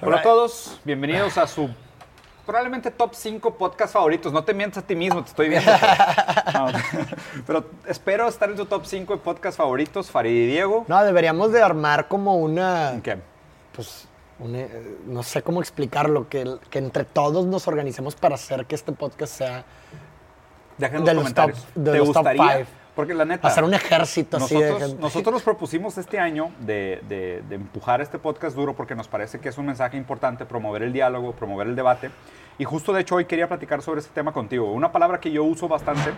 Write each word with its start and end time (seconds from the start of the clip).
Hola 0.00 0.18
a 0.18 0.22
todos, 0.22 0.78
bienvenidos 0.84 1.38
a 1.38 1.46
su 1.46 1.70
probablemente 2.44 2.90
top 2.90 3.14
5 3.14 3.54
podcast 3.56 3.92
favoritos. 3.94 4.32
No 4.32 4.44
te 4.44 4.54
mientas 4.54 4.84
a 4.84 4.86
ti 4.86 4.94
mismo, 4.94 5.22
te 5.22 5.30
estoy 5.30 5.48
viendo. 5.48 5.70
No, 6.54 6.66
pero 7.46 7.64
espero 7.86 8.28
estar 8.28 8.48
en 8.50 8.56
tu 8.56 8.66
top 8.66 8.84
5 8.86 9.14
de 9.14 9.18
podcast 9.18 9.58
favoritos, 9.58 10.10
Farid 10.10 10.30
y 10.30 10.46
Diego. 10.46 10.84
No, 10.88 11.04
deberíamos 11.04 11.52
de 11.52 11.62
armar 11.62 12.08
como 12.08 12.36
una, 12.36 13.00
¿Qué? 13.02 13.18
pues, 13.74 14.06
una, 14.38 14.58
eh, 14.60 14.96
no 15.06 15.22
sé 15.22 15.42
cómo 15.42 15.60
explicarlo, 15.60 16.28
que, 16.28 16.58
que 16.70 16.78
entre 16.78 17.04
todos 17.04 17.44
nos 17.46 17.66
organicemos 17.68 18.14
para 18.14 18.36
hacer 18.36 18.64
que 18.66 18.74
este 18.74 18.92
podcast 18.92 19.32
sea, 19.34 19.64
Dejen 20.78 20.98
en 20.98 21.04
De 21.04 21.14
los 21.14 21.24
los 21.24 21.32
comentarios. 21.32 21.58
top- 21.74 21.74
de 21.82 21.92
¿Te 21.92 21.98
los 21.98 22.06
gustaría? 22.08 22.66
Porque 22.96 23.12
la 23.14 23.24
neta. 23.26 23.46
hacer 23.46 23.62
un 23.62 23.74
ejército 23.74 24.38
así 24.38 24.54
de 24.54 24.60
Nosotros, 24.62 24.88
gente. 24.88 25.02
nosotros 25.02 25.32
nos 25.34 25.42
propusimos 25.42 25.98
este 25.98 26.18
año 26.18 26.50
de, 26.60 27.02
de- 27.08 27.42
de 27.48 27.54
empujar 27.54 28.00
este 28.00 28.18
podcast 28.18 28.56
duro 28.56 28.74
porque 28.74 28.94
nos 28.96 29.06
parece 29.06 29.38
que 29.38 29.50
es 29.50 29.58
un 29.58 29.66
mensaje 29.66 29.96
importante 29.98 30.46
promover 30.46 30.82
el 30.82 30.92
diálogo, 30.94 31.32
promover 31.32 31.66
el 31.68 31.76
debate. 31.76 32.10
Y 32.58 32.64
justo 32.64 32.92
de 32.94 33.02
hecho 33.02 33.16
hoy 33.16 33.26
quería 33.26 33.46
platicar 33.48 33.82
sobre 33.82 34.00
este 34.00 34.12
tema 34.14 34.32
contigo. 34.32 34.72
Una 34.72 34.90
palabra 34.90 35.20
que 35.20 35.30
yo 35.30 35.44
uso 35.44 35.68
bastante, 35.68 36.10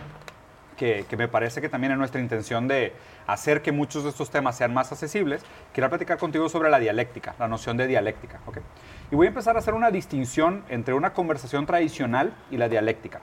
que, 0.76 1.04
que 1.10 1.16
me 1.16 1.26
parece 1.26 1.60
que 1.60 1.68
también 1.68 1.90
es 1.94 1.98
nuestra 1.98 2.20
intención 2.20 2.68
de 2.68 2.92
hacer 3.26 3.60
que 3.60 3.72
muchos 3.72 4.04
de 4.04 4.10
estos 4.10 4.30
temas 4.30 4.56
sean 4.56 4.72
más 4.72 4.92
accesibles, 4.92 5.42
quería 5.74 5.88
platicar 5.88 6.16
contigo 6.18 6.48
sobre 6.48 6.70
la 6.70 6.78
dialéctica, 6.78 7.34
la 7.40 7.48
noción 7.48 7.76
de 7.76 7.88
dialéctica. 7.88 8.38
¿ok? 8.46 8.58
Y 9.10 9.16
voy 9.16 9.26
a 9.26 9.30
empezar 9.30 9.56
a 9.56 9.58
hacer 9.58 9.74
una 9.74 9.90
distinción 9.90 10.62
entre 10.68 10.94
una 10.94 11.12
conversación 11.12 11.66
tradicional 11.66 12.32
y 12.52 12.56
la 12.56 12.68
dialéctica. 12.68 13.20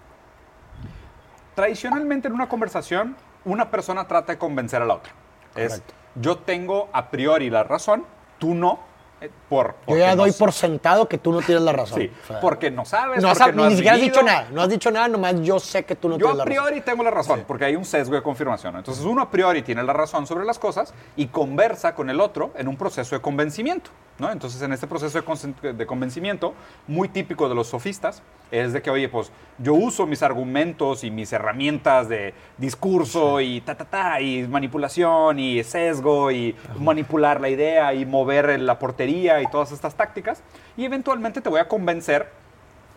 Tradicionalmente 1.55 2.27
en 2.27 2.34
una 2.34 2.49
conversación, 2.49 3.16
una 3.45 3.70
persona 3.72 4.08
trata 4.08 4.34
de 4.34 4.38
convencer 4.38 4.81
a 4.81 4.85
la 4.85 4.95
otra. 4.95 5.13
Es, 5.55 5.81
yo 6.16 6.38
tengo 6.40 6.90
a 6.91 7.09
priori 7.09 7.49
la 7.49 7.63
razón, 7.63 8.05
tú 8.40 8.54
no, 8.54 8.80
eh, 9.21 9.30
por... 9.49 9.76
Yo 9.88 9.95
ya 9.98 10.16
doy 10.16 10.31
por 10.34 10.52
sentado 10.52 11.08
que 11.08 11.18
tú 11.18 11.31
no 11.31 11.41
tienes 11.41 11.63
la 11.63 11.71
razón. 11.71 12.02
Sí, 12.02 12.12
O 12.23 12.27
sea, 12.27 12.40
porque 12.41 12.70
no 12.71 12.84
sabes, 12.85 13.21
no 13.21 13.30
has- 13.30 13.38
porque 13.40 13.54
no 13.54 13.62
ni 13.63 13.68
has 13.68 13.73
siquiera 13.76 13.96
has 13.96 14.01
dicho 14.01 14.21
nada, 14.23 14.48
no 14.51 14.62
has 14.62 14.70
dicho 14.70 14.91
nada, 14.91 15.07
nomás 15.07 15.35
yo 15.41 15.60
sé 15.60 15.85
que 15.85 15.96
tú 15.96 16.10
no 16.10 16.16
Yo 16.18 16.26
tienes 16.27 16.34
a 16.34 16.38
la 16.40 16.46
razón. 16.46 16.63
priori 16.66 16.82
tengo 16.82 17.04
la 17.04 17.12
razón, 17.12 17.43
porque 17.48 17.66
hay 17.66 17.76
un 17.76 17.85
sesgo 17.85 18.16
de 18.16 18.21
confirmación. 18.23 18.76
Entonces 18.76 19.05
uno 19.05 19.21
a 19.21 19.32
priori 19.32 19.62
tiene 19.62 19.84
la 19.84 19.93
razón 19.93 20.27
sobre 20.27 20.43
las 20.46 20.60
cosas 20.60 20.93
y 21.16 21.27
conversa 21.27 21.96
con 21.96 22.10
el 22.10 22.20
otro 22.20 22.51
en 22.57 22.68
un 22.68 22.76
proceso 22.77 23.16
de 23.16 23.21
convencimiento. 23.21 23.90
¿No? 24.20 24.32
Entonces 24.32 24.62
en 24.62 24.74
este 24.74 24.88
proceso 24.88 25.21
de, 25.62 25.85
convencimiento, 25.85 26.54
muy 26.88 27.10
típico 27.10 27.49
de 27.49 27.55
los 27.55 27.68
sofistas, 27.68 28.22
es 28.52 28.74
de 28.74 28.82
que, 28.82 28.90
oye, 28.90 29.10
pues 29.10 29.32
yo 29.57 29.74
uso 29.74 30.05
mis 30.05 30.24
argumentos 30.24 31.04
y 31.04 31.12
mis 31.12 31.34
herramientas 31.34 32.07
de 32.07 32.34
discurso 32.57 33.41
y 33.41 33.62
ta, 33.62 33.76
ta, 33.76 33.85
ta, 33.85 34.22
y 34.22 34.48
manipulación 34.48 35.40
y 35.40 35.63
sesgo 35.63 36.32
y 36.32 36.55
manipular 36.80 37.41
la 37.41 37.49
idea 37.49 37.94
y 37.94 38.05
mover 38.05 38.60
la 38.60 38.80
portería 38.80 39.41
y 39.41 39.48
todas 39.48 39.72
estas 39.72 39.96
tácticas 39.96 40.44
y 40.77 40.85
eventualmente 40.85 41.41
te 41.41 41.50
voy 41.50 41.60
a 41.60 41.68
convencer 41.68 42.29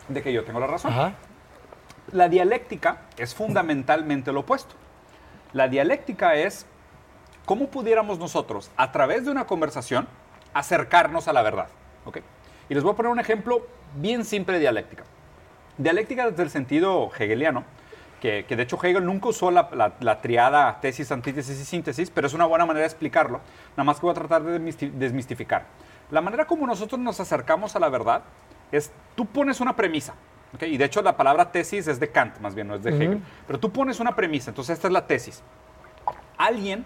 de 0.08 0.22
que 0.22 0.32
yo 0.32 0.44
tengo 0.44 0.60
la 0.60 0.66
razón. 0.66 0.92
Ajá. 0.92 1.14
La 2.12 2.28
dialéctica 2.28 3.02
es 3.18 3.34
fundamentalmente 3.34 4.32
lo 4.32 4.40
opuesto. 4.40 4.74
La 5.52 5.68
dialéctica 5.68 6.34
es 6.36 6.66
cómo 7.44 7.68
pudiéramos 7.68 8.18
nosotros, 8.18 8.70
a 8.76 8.92
través 8.92 9.24
de 9.24 9.30
una 9.30 9.46
conversación, 9.46 10.08
acercarnos 10.58 11.28
a 11.28 11.32
la 11.32 11.42
verdad. 11.42 11.68
¿ok? 12.04 12.18
Y 12.68 12.74
les 12.74 12.82
voy 12.82 12.92
a 12.92 12.96
poner 12.96 13.10
un 13.12 13.20
ejemplo 13.20 13.66
bien 13.96 14.24
simple 14.24 14.54
de 14.54 14.60
dialéctica. 14.60 15.04
Dialéctica 15.76 16.30
desde 16.30 16.42
el 16.42 16.50
sentido 16.50 17.10
hegeliano, 17.18 17.64
que, 18.20 18.44
que 18.48 18.56
de 18.56 18.64
hecho 18.64 18.78
Hegel 18.82 19.04
nunca 19.04 19.28
usó 19.28 19.50
la, 19.52 19.68
la- 19.72 19.92
la 20.00 20.20
triada 20.20 20.80
tesis, 20.80 21.12
antítesis 21.12 21.60
y 21.60 21.64
síntesis, 21.64 22.10
pero 22.10 22.26
es 22.26 22.34
una 22.34 22.46
buena 22.46 22.66
manera 22.66 22.80
de 22.82 22.86
explicarlo, 22.86 23.40
nada 23.76 23.84
más 23.84 23.96
que 24.00 24.02
voy 24.06 24.10
a 24.10 24.14
tratar 24.14 24.42
de 24.42 24.58
desmisti- 24.60 24.90
desmistificar. 24.90 25.66
La 26.10 26.20
manera 26.20 26.44
como 26.46 26.66
nosotros 26.66 26.98
nos 27.00 27.20
acercamos 27.20 27.76
a 27.76 27.78
la 27.78 27.88
verdad 27.88 28.22
es, 28.72 28.90
tú 29.14 29.24
pones 29.26 29.60
una 29.60 29.76
premisa, 29.76 30.14
y 30.60 30.76
de 30.76 30.84
hecho 30.84 31.00
la 31.00 31.16
palabra 31.16 31.52
tesis 31.52 31.86
es 31.86 32.00
de 32.00 32.10
Kant, 32.10 32.40
más 32.40 32.56
bien, 32.56 32.66
no 32.66 32.74
es 32.74 32.82
de 32.82 32.90
Hegel, 32.90 33.22
pero 33.46 33.60
tú 33.60 33.70
pones 33.70 34.00
una 34.00 34.16
premisa, 34.16 34.50
entonces 34.50 34.74
esta 34.74 34.88
es 34.88 34.92
la 34.92 35.06
tesis. 35.06 35.42
Alguien 36.36 36.84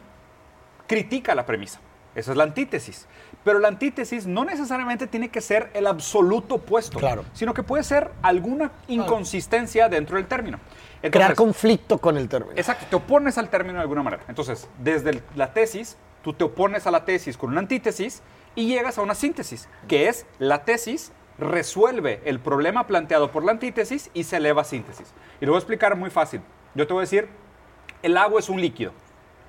critica 0.87 1.35
la 1.35 1.47
premisa. 1.47 1.81
Esa 2.15 2.33
es 2.33 2.37
la 2.37 2.45
antítesis. 2.45 3.07
Pero 3.45 3.59
la 3.59 3.69
antítesis 3.69 4.27
no 4.27 4.45
necesariamente 4.45 5.07
tiene 5.07 5.31
que 5.31 5.41
ser 5.41 5.71
el 5.75 5.87
absoluto 5.87 6.57
opuesto, 6.57 6.99
Claro. 6.99 7.25
sino 7.33 7.55
que 7.55 7.63
puede 7.63 7.83
ser 7.83 8.11
alguna 8.23 8.71
inconsistencia 8.89 9.89
dentro 9.89 10.17
del 10.17 10.27
término. 10.27 10.59
Crear 11.03 11.35
conflicto 11.35 11.99
con 11.99 12.17
el 12.17 12.29
término. 12.29 12.53
Exacto, 12.57 12.87
te 12.89 12.97
opones 12.97 13.37
al 13.39 13.49
término 13.49 13.75
de 13.75 13.83
alguna 13.83 14.03
manera. 14.03 14.23
Entonces, 14.29 14.69
desde 14.79 15.11
el- 15.11 15.23
la 15.35 15.53
tesis, 15.53 15.97
tú 16.23 16.33
te 16.33 16.45
opones 16.45 16.87
a 16.87 16.91
la 16.91 17.05
tesis 17.05 17.37
con 17.37 17.51
una 17.51 17.61
antítesis 17.61 18.23
y 18.55 18.67
llegas 18.69 18.99
a 18.99 19.03
una 19.03 19.15
síntesis, 19.15 19.69
que 19.89 20.09
es 20.09 20.27
la 20.39 20.65
tesis 20.65 21.11
resuelve 21.39 22.21
el 22.25 22.39
problema 22.39 22.87
planteado 22.87 23.33
por 23.33 23.43
la 23.45 23.53
antítesis 23.53 24.11
y 24.15 24.25
se 24.25 24.37
eleva 24.37 24.63
a 24.63 24.65
síntesis. 24.65 25.09
Y 25.41 25.47
lo 25.47 25.53
voy 25.53 25.57
a 25.57 25.61
explicar 25.61 25.97
muy 25.97 26.11
fácil. 26.11 26.41
Yo 26.75 26.87
te 26.87 26.93
voy 26.93 27.01
a 27.01 27.05
decir, 27.05 27.29
el 28.03 28.17
agua 28.17 28.39
es 28.39 28.49
un 28.49 28.61
líquido, 28.61 28.93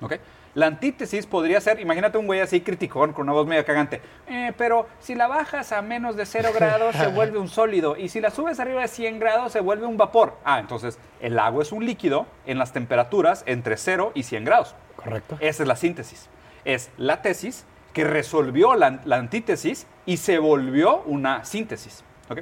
¿ok? 0.00 0.14
La 0.54 0.66
antítesis 0.66 1.26
podría 1.26 1.60
ser, 1.60 1.80
imagínate 1.80 2.16
un 2.16 2.26
güey 2.26 2.38
así 2.40 2.60
criticón 2.60 3.12
con 3.12 3.24
una 3.24 3.32
voz 3.32 3.46
medio 3.46 3.64
cagante, 3.64 4.00
"Eh, 4.28 4.52
pero 4.56 4.86
si 5.00 5.16
la 5.16 5.26
bajas 5.26 5.72
a 5.72 5.82
menos 5.82 6.14
de 6.16 6.26
0 6.26 6.50
grados 6.54 6.94
se 6.94 7.08
vuelve 7.08 7.38
un 7.38 7.48
sólido 7.48 7.96
y 7.96 8.08
si 8.08 8.20
la 8.20 8.30
subes 8.30 8.60
arriba 8.60 8.82
de 8.82 8.88
100 8.88 9.18
grados 9.18 9.50
se 9.52 9.60
vuelve 9.60 9.84
un 9.86 9.96
vapor. 9.96 10.36
Ah, 10.44 10.60
entonces 10.60 10.98
el 11.20 11.38
agua 11.40 11.62
es 11.64 11.72
un 11.72 11.84
líquido 11.84 12.26
en 12.46 12.58
las 12.58 12.72
temperaturas 12.72 13.42
entre 13.46 13.76
0 13.76 14.12
y 14.14 14.22
100 14.22 14.44
grados. 14.44 14.76
Correcto. 14.96 15.36
Esa 15.40 15.64
es 15.64 15.68
la 15.68 15.76
síntesis. 15.76 16.28
Es 16.64 16.90
la 16.98 17.20
tesis 17.20 17.64
que 17.92 18.04
resolvió 18.04 18.74
la, 18.76 19.00
la 19.04 19.16
antítesis 19.16 19.86
y 20.06 20.18
se 20.18 20.38
volvió 20.38 21.02
una 21.02 21.44
síntesis. 21.44 22.04
¿ok? 22.30 22.40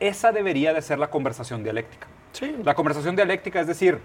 Esa 0.00 0.32
debería 0.32 0.72
de 0.74 0.82
ser 0.82 0.98
la 0.98 1.08
conversación 1.10 1.62
dialéctica. 1.62 2.06
Sí. 2.32 2.56
La 2.62 2.74
conversación 2.74 3.16
dialéctica 3.16 3.58
es 3.60 3.66
decir, 3.66 4.00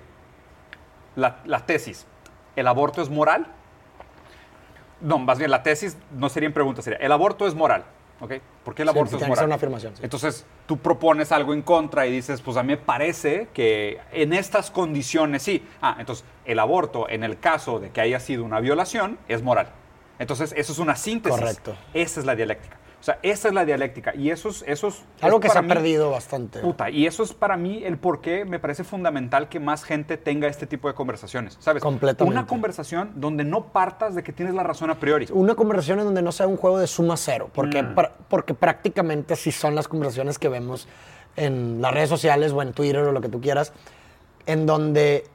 la, 1.16 1.40
la 1.46 1.66
tesis, 1.66 2.08
¿el 2.56 2.68
aborto 2.68 3.02
es 3.02 3.10
moral? 3.10 3.48
No, 5.02 5.20
más 5.20 5.38
bien 5.38 5.52
la 5.52 5.64
tesis 5.64 5.98
no 6.18 6.30
sería 6.30 6.48
en 6.48 6.54
pregunta, 6.54 6.82
sería, 6.82 7.00
¿el 7.00 7.12
aborto 7.12 7.46
es 7.48 7.56
moral? 7.56 7.84
¿Ok? 8.22 8.36
¿Por 8.64 8.74
qué 8.74 8.84
el 8.84 8.88
Sí, 8.90 8.96
aborto 8.96 9.18
es 9.18 9.28
moral? 9.28 9.46
una 9.48 9.56
afirmación, 9.56 9.96
sí. 9.98 10.02
Entonces, 10.04 10.46
tú 10.66 10.78
propones 10.78 11.32
algo 11.34 11.54
en 11.54 11.62
contra 11.62 12.06
y 12.06 12.12
dices, 12.12 12.42
pues 12.42 12.56
a 12.56 12.64
mí 12.64 12.68
me 12.68 12.78
parece 12.78 13.50
que 13.54 14.00
en 14.14 14.32
estas 14.32 14.72
condiciones 14.72 15.44
sí. 15.44 15.68
Ah, 15.82 15.98
entonces, 16.00 16.24
el 16.46 16.60
aborto, 16.60 17.10
en 17.10 17.24
el 17.26 17.38
caso 17.40 17.80
de 17.80 17.90
que 17.90 18.00
haya 18.00 18.22
sido 18.22 18.46
una 18.46 18.62
violación, 18.62 19.18
es 19.28 19.42
moral. 19.44 19.68
Entonces, 20.20 20.54
eso 20.56 20.72
es 20.72 20.80
una 20.80 20.96
síntesis. 20.96 21.38
Correcto. 21.38 21.76
Esa 21.94 22.22
es 22.22 22.26
la 22.26 22.36
dialéctica. 22.36 22.78
O 23.04 23.06
sea, 23.06 23.20
esa 23.22 23.50
es 23.50 23.54
la 23.54 23.66
dialéctica. 23.66 24.16
Y 24.16 24.30
eso 24.30 24.48
es... 24.48 24.64
Eso 24.66 24.88
es 24.88 25.04
Algo 25.20 25.42
que 25.42 25.50
se 25.50 25.58
ha 25.58 25.62
mí- 25.62 25.68
perdido 25.68 26.10
bastante. 26.10 26.60
Puta, 26.60 26.90
y 26.90 27.06
eso 27.06 27.22
es 27.24 27.34
para 27.34 27.58
mí 27.58 27.84
el 27.84 27.98
por 27.98 28.22
qué 28.22 28.46
me 28.46 28.60
parece 28.60 28.86
fundamental 28.86 29.50
que 29.50 29.60
más 29.60 29.84
gente 29.84 30.16
tenga 30.16 30.48
este 30.48 30.68
tipo 30.68 30.88
de 30.88 30.94
conversaciones, 30.94 31.58
¿sabes? 31.60 31.84
Completamente. 31.84 32.32
Una 32.34 32.48
conversación 32.48 33.12
donde 33.16 33.44
no 33.44 33.74
partas 33.74 34.16
de 34.16 34.24
que 34.24 34.32
tienes 34.32 34.56
la 34.56 34.64
razón 34.64 34.90
a 34.90 34.96
priori. 35.02 35.28
Una 35.34 35.54
conversación 35.56 36.00
en 36.00 36.06
donde 36.06 36.22
no 36.22 36.32
sea 36.32 36.48
un 36.48 36.56
juego 36.56 36.80
de 36.80 36.88
suma 36.88 37.18
cero, 37.18 37.50
porque, 37.54 37.84
Mm. 37.84 37.94
pra- 37.94 38.12
porque 38.30 38.54
prácticamente 38.54 39.34
así 39.34 39.52
son 39.52 39.76
las 39.76 39.90
conversaciones 39.90 40.40
que 40.40 40.48
vemos 40.48 40.88
en 41.36 41.82
las 41.82 41.94
redes 41.94 42.08
sociales 42.08 42.54
o 42.54 42.62
en 42.62 42.72
Twitter 42.72 43.02
o 43.02 43.12
lo 43.12 43.20
que 43.20 43.28
tú 43.28 43.42
quieras, 43.42 43.74
en 44.46 44.66
donde 44.66 45.26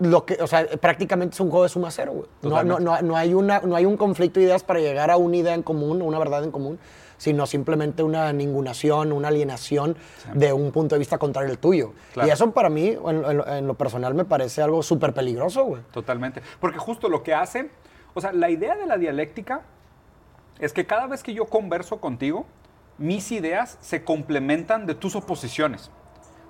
lo 0.00 0.24
que, 0.26 0.34
o 0.42 0.46
sea, 0.46 0.66
prácticamente 0.80 1.34
es 1.34 1.40
un 1.40 1.50
juego 1.50 1.62
de 1.62 1.68
suma 1.68 1.90
cero, 1.90 2.12
güey. 2.12 2.26
No, 2.42 2.62
no, 2.64 2.80
no, 2.80 3.00
no 3.00 3.16
hay 3.16 3.32
una, 3.34 3.60
no 3.60 3.76
hay 3.76 3.84
un 3.86 3.96
conflicto 3.96 4.40
de 4.40 4.46
ideas 4.46 4.64
para 4.64 4.80
llegar 4.80 5.10
a 5.10 5.16
una 5.16 5.36
idea 5.36 5.54
en 5.54 5.62
común, 5.62 6.02
una 6.02 6.18
verdad 6.18 6.42
en 6.42 6.50
común, 6.50 6.78
sino 7.16 7.46
simplemente 7.46 8.02
una 8.02 8.32
ningunación, 8.32 9.12
una 9.12 9.28
alienación 9.28 9.96
de 10.34 10.52
un 10.52 10.72
punto 10.72 10.96
de 10.96 10.98
vista 10.98 11.16
contrario 11.18 11.50
al 11.52 11.58
tuyo. 11.58 11.92
Claro. 12.12 12.28
Y 12.28 12.32
eso 12.32 12.50
para 12.50 12.68
mí, 12.70 12.88
en, 12.88 13.24
en 13.24 13.36
lo- 13.36 13.46
en 13.46 13.66
lo 13.68 13.74
personal, 13.74 14.14
me 14.14 14.24
parece 14.24 14.62
algo 14.62 14.82
súper 14.82 15.14
peligroso, 15.14 15.64
güey. 15.64 15.82
Totalmente. 15.92 16.42
Porque 16.60 16.78
justo 16.78 17.08
lo 17.08 17.22
que 17.22 17.32
hace, 17.32 17.70
o 18.14 18.20
sea, 18.20 18.32
la 18.32 18.50
idea 18.50 18.74
de 18.76 18.86
la 18.86 18.98
dialéctica 18.98 19.62
es 20.58 20.72
que 20.72 20.86
cada 20.86 21.06
vez 21.06 21.22
que 21.22 21.34
yo 21.34 21.46
converso 21.46 22.00
contigo, 22.00 22.46
mis 22.98 23.30
ideas 23.32 23.78
se 23.80 24.02
complementan 24.04 24.86
de 24.86 24.94
tus 24.96 25.14
oposiciones. 25.16 25.90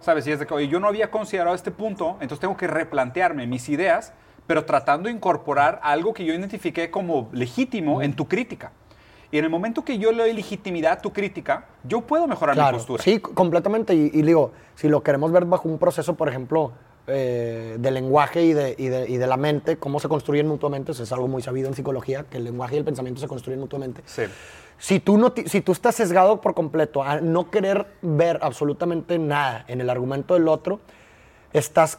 ¿Sabes? 0.04 0.26
Y 0.26 0.32
es 0.32 0.38
de 0.38 0.46
que, 0.46 0.52
oye, 0.52 0.68
yo 0.68 0.80
no 0.80 0.88
había 0.88 1.10
considerado 1.10 1.54
este 1.56 1.70
punto, 1.70 2.18
entonces 2.20 2.38
tengo 2.38 2.58
que 2.58 2.66
replantearme 2.66 3.46
mis 3.46 3.70
ideas, 3.70 4.12
pero 4.46 4.66
tratando 4.66 5.08
de 5.08 5.14
incorporar 5.14 5.80
algo 5.82 6.12
que 6.12 6.26
yo 6.26 6.34
identifiqué 6.34 6.90
como 6.90 7.30
legítimo 7.32 8.02
en 8.02 8.14
tu 8.14 8.28
crítica. 8.28 8.70
Y 9.32 9.38
en 9.38 9.44
el 9.44 9.50
momento 9.50 9.82
que 9.82 9.96
yo 9.96 10.12
le 10.12 10.18
doy 10.24 10.34
legitimidad 10.34 10.92
a 10.92 10.98
tu 10.98 11.10
crítica, 11.10 11.64
yo 11.84 12.02
puedo 12.02 12.26
mejorar 12.26 12.54
mi 12.54 12.60
Claro, 12.60 12.76
postura. 12.76 13.02
sí, 13.02 13.18
completamente. 13.18 13.94
Y, 13.94 14.10
y 14.12 14.20
digo, 14.20 14.52
si 14.74 14.88
lo 14.90 15.02
queremos 15.02 15.32
ver 15.32 15.46
bajo 15.46 15.70
un 15.70 15.78
proceso, 15.78 16.14
por 16.14 16.28
ejemplo, 16.28 16.72
eh, 17.06 17.76
de 17.78 17.90
lenguaje 17.90 18.42
y 18.42 18.52
de, 18.52 18.74
y 18.78 18.88
de- 18.88 19.08
y 19.08 19.16
de 19.18 19.26
la 19.26 19.36
mente, 19.36 19.76
cómo 19.76 20.00
se 20.00 20.08
construyen 20.08 20.48
mutuamente, 20.48 20.92
eso 20.92 21.02
es 21.02 21.12
algo 21.12 21.28
muy 21.28 21.42
sabido 21.42 21.68
en 21.68 21.74
psicología, 21.74 22.24
que 22.30 22.38
el 22.38 22.44
lenguaje 22.44 22.76
y 22.76 22.78
el 22.78 22.84
pensamiento 22.84 23.20
se 23.20 23.28
construyen 23.28 23.60
mutuamente. 23.60 24.02
Sí. 24.06 24.22
Si 24.78 25.00
tú, 25.00 25.16
no, 25.18 25.32
si 25.46 25.60
tú 25.60 25.72
estás 25.72 25.94
sesgado 25.94 26.40
por 26.40 26.54
completo 26.54 27.02
a 27.02 27.20
no 27.20 27.50
querer 27.50 27.86
ver 28.02 28.38
absolutamente 28.42 29.18
nada 29.18 29.64
en 29.68 29.80
el 29.80 29.88
argumento 29.90 30.34
del 30.34 30.48
otro, 30.48 30.80
estás 31.52 31.98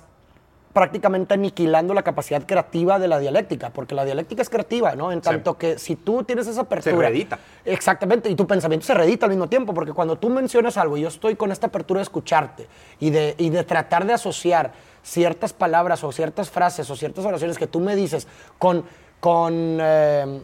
prácticamente 0.74 1.34
aniquilando 1.34 1.94
la 1.94 2.04
capacidad 2.04 2.46
creativa 2.46 3.00
de 3.00 3.08
la 3.08 3.18
dialéctica, 3.18 3.70
porque 3.70 3.96
la 3.96 4.04
dialéctica 4.04 4.42
es 4.42 4.50
creativa, 4.50 4.94
¿no? 4.94 5.14
En 5.14 5.22
tanto 5.22 5.58
que 5.58 5.80
si 5.80 5.96
tú 5.96 6.24
tienes 6.26 6.48
esa 6.48 6.62
apertura... 6.62 6.94
Se 6.94 7.02
reedita. 7.02 7.40
Exactamente, 7.64 8.30
y 8.30 8.36
tu 8.36 8.46
pensamiento 8.46 8.86
se 8.86 8.94
reedita 8.94 9.26
al 9.26 9.30
mismo 9.30 9.48
tiempo, 9.48 9.74
porque 9.74 9.94
cuando 9.94 10.18
tú 10.18 10.30
mencionas 10.30 10.76
algo 10.76 10.98
yo 10.98 11.08
estoy 11.08 11.38
con 11.38 11.54
esta 11.54 11.68
apertura 11.68 12.00
de 12.00 12.04
escucharte 12.04 12.68
y 13.00 13.10
de, 13.10 13.36
y 13.38 13.52
de 13.52 13.64
tratar 13.64 14.06
de 14.06 14.12
asociar 14.14 14.74
ciertas 15.06 15.54
palabras 15.54 16.04
o 16.04 16.12
ciertas 16.12 16.50
frases 16.50 16.90
o 16.90 16.96
ciertas 16.96 17.24
oraciones 17.26 17.58
que 17.60 17.68
tú 17.68 17.80
me 17.80 17.96
dices 17.96 18.28
con, 18.58 18.84
con 19.20 19.78
eh, 19.80 20.42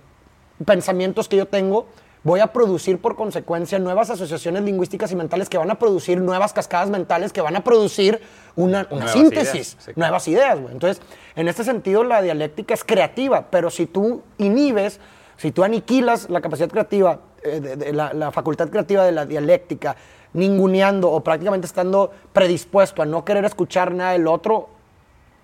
pensamientos 0.65 1.27
que 1.27 1.37
yo 1.37 1.47
tengo, 1.47 1.87
voy 2.23 2.39
a 2.41 2.53
producir 2.53 2.99
por 3.01 3.15
consecuencia 3.15 3.79
nuevas 3.79 4.11
asociaciones 4.11 4.61
lingüísticas 4.61 5.11
y 5.11 5.15
mentales 5.15 5.49
que 5.49 5.57
van 5.57 5.71
a 5.71 5.79
producir 5.79 6.21
nuevas 6.21 6.53
cascadas 6.53 6.91
mentales 6.91 7.33
que 7.33 7.41
van 7.41 7.55
a 7.55 7.63
producir 7.63 8.21
una, 8.55 8.81
una 8.91 9.05
Nuevas 9.05 9.11
síntesis, 9.13 9.73
ideas, 9.73 9.77
sí. 9.85 9.91
nuevas 9.95 10.27
ideas. 10.27 10.59
Entonces, 10.71 11.01
en 11.35 11.47
este 11.47 11.63
sentido, 11.63 12.03
la 12.03 12.21
dialéctica 12.21 12.75
es 12.75 12.83
creativa, 12.83 13.47
pero 13.49 13.71
si 13.71 13.87
tú 13.87 14.21
inhibes, 14.37 14.99
si 15.37 15.51
tú 15.51 15.63
aniquilas 15.63 16.29
la 16.29 16.41
capacidad 16.41 16.69
creativa, 16.69 17.21
eh, 17.43 17.59
de- 17.59 17.75
de 17.75 17.93
la, 17.93 18.13
la 18.13 18.31
facultad 18.31 18.69
creativa 18.69 19.03
de 19.03 19.11
la 19.11 19.25
dialéctica, 19.25 19.95
ninguneando 20.33 21.11
o 21.11 21.23
prácticamente 21.23 21.67
estando 21.67 22.11
predispuesto 22.33 23.01
a 23.01 23.05
no 23.05 23.25
querer 23.25 23.45
escuchar 23.45 23.93
nada 23.93 24.11
del 24.11 24.27
otro, 24.27 24.69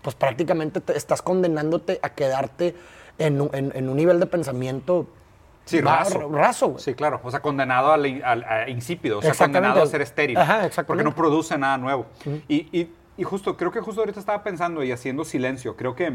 pues 0.01 0.16
prácticamente 0.16 0.80
te 0.81 0.95
estás 0.98 1.22
condenándote 1.22 2.00
a 2.01 2.10
quedarte 2.10 2.75
en, 3.18 3.42
un- 3.42 3.50
en- 3.54 3.72
en 3.75 3.89
un 3.89 3.98
nivel 3.98 4.19
de 4.19 4.25
pensamiento 4.28 5.07
Sí, 5.66 5.81
raso. 5.81 6.30
raso. 6.31 6.75
Sí, 6.80 6.94
claro. 6.94 7.19
O 7.24 7.30
sea, 7.31 7.42
condenado 7.42 7.92
al, 7.92 8.22
al- 8.24 8.44
a 8.45 8.69
insípido, 8.69 9.19
o 9.19 9.22
sea, 9.22 9.34
condenado 9.34 9.81
a 9.81 9.86
ser 9.88 10.01
estéril. 10.01 10.38
Ajá, 10.38 10.66
exactamente. 10.66 10.88
Porque 10.88 11.04
no 11.04 11.13
produce 11.13 11.57
nada 11.57 11.78
nuevo. 11.78 12.06
y, 12.48 12.56
y- 12.78 12.94
y 13.18 13.24
justo, 13.24 13.57
creo 13.57 13.72
que 13.72 13.81
justo 13.81 14.00
ahorita 14.01 14.19
estaba 14.19 14.44
pensando 14.44 14.83
y 14.83 14.92
haciendo 14.92 15.25
silencio. 15.25 15.75
Creo 15.75 15.95
que. 15.95 16.13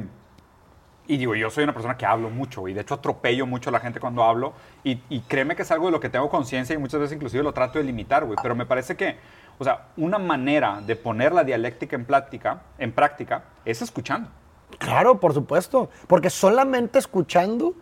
Y 1.08 1.16
digo, 1.16 1.34
yo 1.34 1.50
soy 1.50 1.64
una 1.64 1.72
persona 1.72 1.96
que 1.96 2.06
hablo 2.06 2.30
mucho 2.30 2.68
y 2.68 2.74
de 2.74 2.82
hecho 2.82 2.94
atropello 2.94 3.44
mucho 3.44 3.70
a 3.70 3.72
la 3.72 3.80
gente 3.80 3.98
cuando 3.98 4.22
hablo. 4.22 4.52
Y, 4.84 5.00
y 5.08 5.20
créeme 5.20 5.56
que 5.56 5.62
es 5.62 5.70
algo 5.70 5.86
de 5.86 5.92
lo 5.92 6.00
que 6.00 6.08
tengo 6.08 6.28
conciencia 6.30 6.74
y 6.74 6.78
muchas 6.78 7.00
veces 7.00 7.16
inclusive 7.16 7.42
lo 7.42 7.52
trato 7.52 7.78
de 7.78 7.84
limitar, 7.84 8.24
güey. 8.24 8.38
Pero 8.40 8.54
me 8.54 8.66
parece 8.66 8.96
que, 8.96 9.16
o 9.58 9.64
sea, 9.64 9.88
una 9.96 10.18
manera 10.18 10.80
de 10.80 10.94
poner 10.94 11.32
la 11.32 11.42
dialéctica 11.44 11.96
en 11.96 12.04
práctica, 12.04 12.62
en 12.78 12.92
práctica 12.92 13.44
es 13.64 13.82
escuchando. 13.82 14.30
Claro, 14.78 15.18
por 15.18 15.34
supuesto. 15.34 15.90
Porque 16.06 16.30
solamente 16.30 16.98
escuchando 16.98 17.74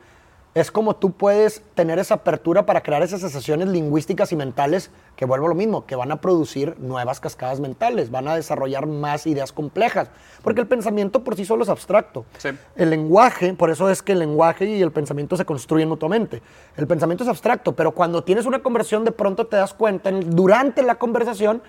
es 0.52 0.72
como 0.72 0.96
tú 0.96 1.12
puedes 1.12 1.62
tener 1.74 2.00
esa 2.00 2.14
apertura 2.14 2.66
para 2.66 2.82
crear 2.82 3.02
esas 3.02 3.20
sensaciones 3.20 3.68
lingüísticas 3.68 4.32
y 4.32 4.36
mentales 4.36 4.90
que 5.14 5.24
vuelvo 5.24 5.46
a 5.46 5.48
lo 5.50 5.54
mismo, 5.54 5.86
que 5.86 5.94
van 5.94 6.10
a 6.10 6.20
producir 6.20 6.74
nuevas 6.80 7.20
cascadas 7.20 7.60
mentales, 7.60 8.10
van 8.10 8.26
a 8.26 8.34
desarrollar 8.34 8.86
más 8.86 9.26
ideas 9.28 9.52
complejas. 9.52 10.08
Porque 10.42 10.60
el 10.60 10.66
pensamiento 10.66 11.22
por 11.22 11.36
sí 11.36 11.44
solo 11.44 11.62
es 11.62 11.68
abstracto. 11.68 12.24
Sí. 12.38 12.48
El 12.74 12.90
lenguaje, 12.90 13.52
por 13.52 13.70
eso 13.70 13.88
es 13.90 14.02
que 14.02 14.12
el 14.12 14.18
lenguaje 14.18 14.64
y 14.64 14.82
el 14.82 14.90
pensamiento 14.90 15.36
se 15.36 15.44
construyen 15.44 15.88
mutuamente. 15.88 16.42
El 16.76 16.86
pensamiento 16.88 17.22
es 17.22 17.30
abstracto, 17.30 17.76
pero 17.76 17.92
cuando 17.92 18.24
tienes 18.24 18.44
una 18.46 18.58
conversación 18.60 19.04
de 19.04 19.12
pronto 19.12 19.46
te 19.46 19.56
das 19.56 19.72
cuenta 19.72 20.08
en- 20.08 20.30
durante 20.34 20.82
la 20.82 20.96
conversación, 20.96 21.62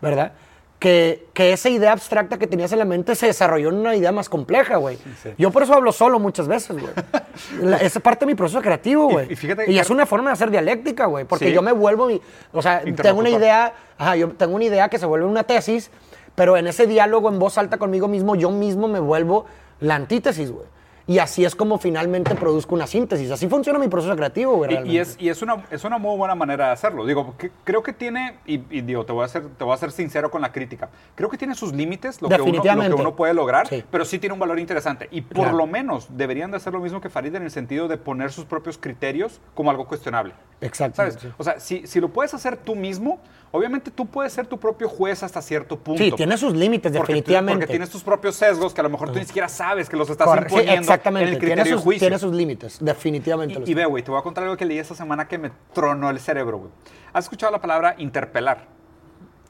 ¿verdad? 0.00 0.32
Que, 0.78 1.26
que 1.34 1.52
esa 1.52 1.68
idea 1.70 1.90
abstracta 1.90 2.38
que 2.38 2.46
tenías 2.46 2.70
en 2.70 2.78
la 2.78 2.84
mente 2.84 3.16
se 3.16 3.26
desarrolló 3.26 3.70
en 3.70 3.74
una 3.78 3.96
idea 3.96 4.12
más 4.12 4.28
compleja, 4.28 4.76
güey. 4.76 4.96
Sí. 5.22 5.30
Yo 5.36 5.50
por 5.50 5.64
eso 5.64 5.74
hablo 5.74 5.90
solo 5.90 6.20
muchas 6.20 6.46
veces, 6.46 6.76
güey. 6.78 6.92
Esa 7.80 7.98
es 7.98 8.00
parte 8.00 8.24
de 8.24 8.26
mi 8.30 8.36
proceso 8.36 8.62
creativo, 8.62 9.08
güey. 9.08 9.28
y 9.66 9.78
es 9.78 9.90
una 9.90 10.06
forma 10.06 10.30
de 10.30 10.34
hacer 10.34 10.50
dialéctica, 10.52 11.06
güey. 11.06 11.24
Porque 11.24 11.46
Sí. 11.48 11.52
yo 11.52 11.62
me 11.62 11.72
vuelvo, 11.72 12.06
mi- 12.06 12.20
o 12.52 12.62
sea, 12.62 12.82
tengo 12.84 13.18
una 13.18 13.30
idea, 13.30 13.74
ajá, 13.98 14.14
yo 14.14 14.28
tengo 14.30 14.54
una 14.54 14.64
idea 14.66 14.88
que 14.88 14.98
se 15.00 15.06
vuelve 15.06 15.26
una 15.26 15.42
tesis, 15.42 15.90
pero 16.36 16.56
en 16.56 16.68
ese 16.68 16.86
diálogo 16.86 17.28
en 17.28 17.40
voz 17.40 17.58
alta 17.58 17.78
conmigo 17.78 18.06
mismo, 18.06 18.36
yo 18.36 18.52
mismo 18.52 18.86
me 18.86 19.00
vuelvo 19.00 19.46
la 19.80 19.96
antítesis, 19.96 20.52
güey. 20.52 20.66
Y 21.08 21.20
así 21.20 21.42
es 21.42 21.54
como 21.56 21.78
finalmente 21.78 22.34
produzco 22.34 22.74
una 22.74 22.86
síntesis. 22.86 23.30
Así 23.30 23.48
funciona 23.48 23.78
mi 23.78 23.88
proceso 23.88 24.14
creativo, 24.14 24.56
güey. 24.56 24.86
Y- 24.86 24.98
es, 24.98 25.16
y 25.18 25.30
es, 25.30 25.40
una, 25.40 25.64
es 25.70 25.82
una 25.84 25.96
muy 25.96 26.14
buena 26.18 26.34
manera 26.34 26.66
de 26.66 26.72
hacerlo. 26.72 27.06
Digo, 27.06 27.34
que- 27.38 27.50
creo 27.64 27.82
que 27.82 27.94
tiene, 27.94 28.36
y, 28.44 28.56
y 28.70 28.82
digo, 28.82 29.06
te 29.06 29.12
voy, 29.14 29.24
a 29.24 29.28
ser, 29.28 29.48
te 29.48 29.64
voy 29.64 29.72
a 29.72 29.78
ser 29.78 29.90
sincero 29.90 30.30
con 30.30 30.42
la 30.42 30.52
crítica, 30.52 30.90
creo 31.14 31.30
que 31.30 31.38
tiene 31.38 31.54
sus 31.54 31.72
límites 31.72 32.20
lo 32.20 32.28
que, 32.28 32.34
uno, 32.34 32.38
lo 32.38 32.44
que 32.44 32.50
Definitivamente. 32.58 32.94
uno 33.00 33.16
puede 33.16 33.32
lograr, 33.32 33.66
Sí. 33.68 33.82
pero 33.90 34.04
sí 34.04 34.18
tiene 34.18 34.34
un 34.34 34.38
valor 34.38 34.58
interesante. 34.58 35.08
Y 35.10 35.22
por 35.22 35.44
Claro. 35.44 35.56
lo 35.56 35.66
menos 35.66 36.08
deberían 36.10 36.50
de 36.50 36.58
hacer 36.58 36.74
lo 36.74 36.80
mismo 36.80 37.00
que 37.00 37.08
Farid 37.08 37.34
en 37.34 37.42
el 37.42 37.50
sentido 37.50 37.88
de 37.88 37.96
poner 37.96 38.30
sus 38.30 38.44
propios 38.44 38.76
criterios 38.76 39.40
como 39.54 39.70
algo 39.70 39.86
cuestionable. 39.88 40.34
Exacto. 40.60 40.96
¿Sabes? 40.96 41.16
sí. 41.18 41.28
O 41.38 41.42
sea, 41.44 41.58
si, 41.58 41.86
si 41.86 42.00
lo 42.00 42.08
puedes 42.10 42.34
hacer 42.34 42.58
tú 42.58 42.74
mismo, 42.74 43.18
obviamente 43.52 43.90
tú 43.90 44.06
puedes 44.06 44.32
ser 44.32 44.46
tu 44.46 44.58
propio 44.58 44.88
juez 44.88 45.22
hasta 45.22 45.40
cierto 45.42 45.78
punto. 45.78 46.02
Sí, 46.02 46.12
tiene 46.12 46.36
sus 46.36 46.54
límites, 46.54 46.92
Porque 46.92 47.12
tú- 47.12 47.16
definitivamente. 47.16 47.60
Porque 47.60 47.72
tienes 47.72 47.90
tus 47.90 48.02
propios 48.02 48.36
sesgos 48.36 48.74
que 48.74 48.80
a 48.80 48.84
lo 48.84 48.90
mejor 48.90 49.10
tú 49.12 49.18
ni 49.18 49.24
siquiera 49.24 49.48
sabes 49.48 49.88
que 49.88 49.96
los 49.96 50.08
estás 50.10 50.26
Corre- 50.26 50.40
sí, 50.48 50.54
imponiendo 50.54 50.80
exactamente. 50.80 51.28
en 51.28 51.34
el 51.34 51.38
tiene, 51.40 51.54
criterio 51.54 51.76
sus, 51.76 51.82
de 51.82 51.84
juicio. 51.84 52.00
tiene 52.06 52.18
sus 52.18 52.34
límites, 52.34 52.78
definitivamente. 52.80 53.62
Y, 53.66 53.70
y 53.70 53.74
ve, 53.74 53.84
güey, 53.86 54.02
te 54.02 54.10
voy 54.10 54.20
a 54.20 54.22
contar 54.22 54.44
algo 54.44 54.56
que 54.56 54.64
leí 54.64 54.78
esta 54.78 54.94
semana 54.94 55.28
que 55.28 55.38
me 55.38 55.50
tronó 55.72 56.10
el 56.10 56.20
cerebro, 56.20 56.58
güey. 56.58 56.70
¿Has 57.12 57.24
escuchado 57.24 57.52
la 57.52 57.60
palabra 57.60 57.94
interpelar? 57.98 58.66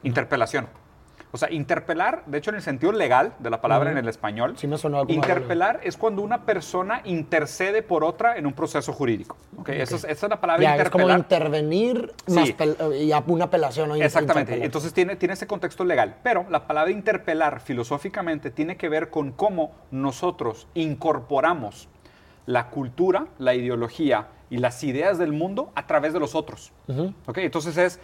Interpelación. 0.03 0.67
O 1.31 1.37
sea, 1.37 1.51
interpelar, 1.51 2.23
de 2.25 2.39
hecho, 2.39 2.49
en 2.49 2.55
el 2.55 2.63
sentido 2.63 2.91
legal 2.91 3.33
de 3.37 3.51
la 3.51 3.61
palabra 3.61 3.91
en 3.91 3.99
el 3.99 4.07
español, 4.07 4.55
Sí 4.57 4.65
me 4.65 4.79
sonó 4.79 5.03
interpelar 5.07 5.79
es 5.83 5.95
cuando 5.95 6.23
una 6.23 6.43
persona 6.43 7.01
intercede 7.05 7.83
por 7.83 8.03
otra 8.03 8.35
en 8.37 8.47
un 8.47 8.53
proceso 8.53 8.91
jurídico. 8.93 9.37
¿ok? 9.57 9.69
Esa, 9.69 9.95
es, 9.97 10.03
esa 10.05 10.25
es 10.25 10.29
la 10.29 10.41
palabra 10.41 10.63
Ya, 10.63 10.75
es 10.81 10.89
como 10.89 11.07
interpelar. 11.07 11.19
intervenir 11.19 12.13
Sí. 12.25 12.33
más 12.33 12.49
pel- 12.49 12.97
y 13.27 13.31
una 13.31 13.45
apelación. 13.45 13.89
¿no? 13.89 13.95
Exactamente. 13.95 14.39
Interpelar. 14.53 14.65
Entonces 14.65 14.91
tiene, 14.93 15.15
tiene 15.17 15.33
ese 15.35 15.45
contexto 15.45 15.85
legal. 15.85 16.15
Pero 16.23 16.47
la 16.49 16.65
palabra 16.65 16.89
interpelar 16.91 17.59
filosóficamente 17.59 18.49
tiene 18.49 18.75
que 18.75 18.89
ver 18.89 19.11
con 19.11 19.31
cómo 19.31 19.71
nosotros 19.91 20.67
incorporamos 20.73 21.89
la 22.47 22.69
cultura, 22.71 23.27
la 23.37 23.53
ideología 23.53 24.29
y 24.49 24.57
las 24.57 24.83
ideas 24.83 25.19
del 25.19 25.31
mundo 25.33 25.71
a 25.75 25.85
través 25.85 26.13
de 26.13 26.19
los 26.19 26.33
otros. 26.33 26.71
¿Ok? 27.27 27.37
Entonces 27.37 27.77
es, 27.77 27.99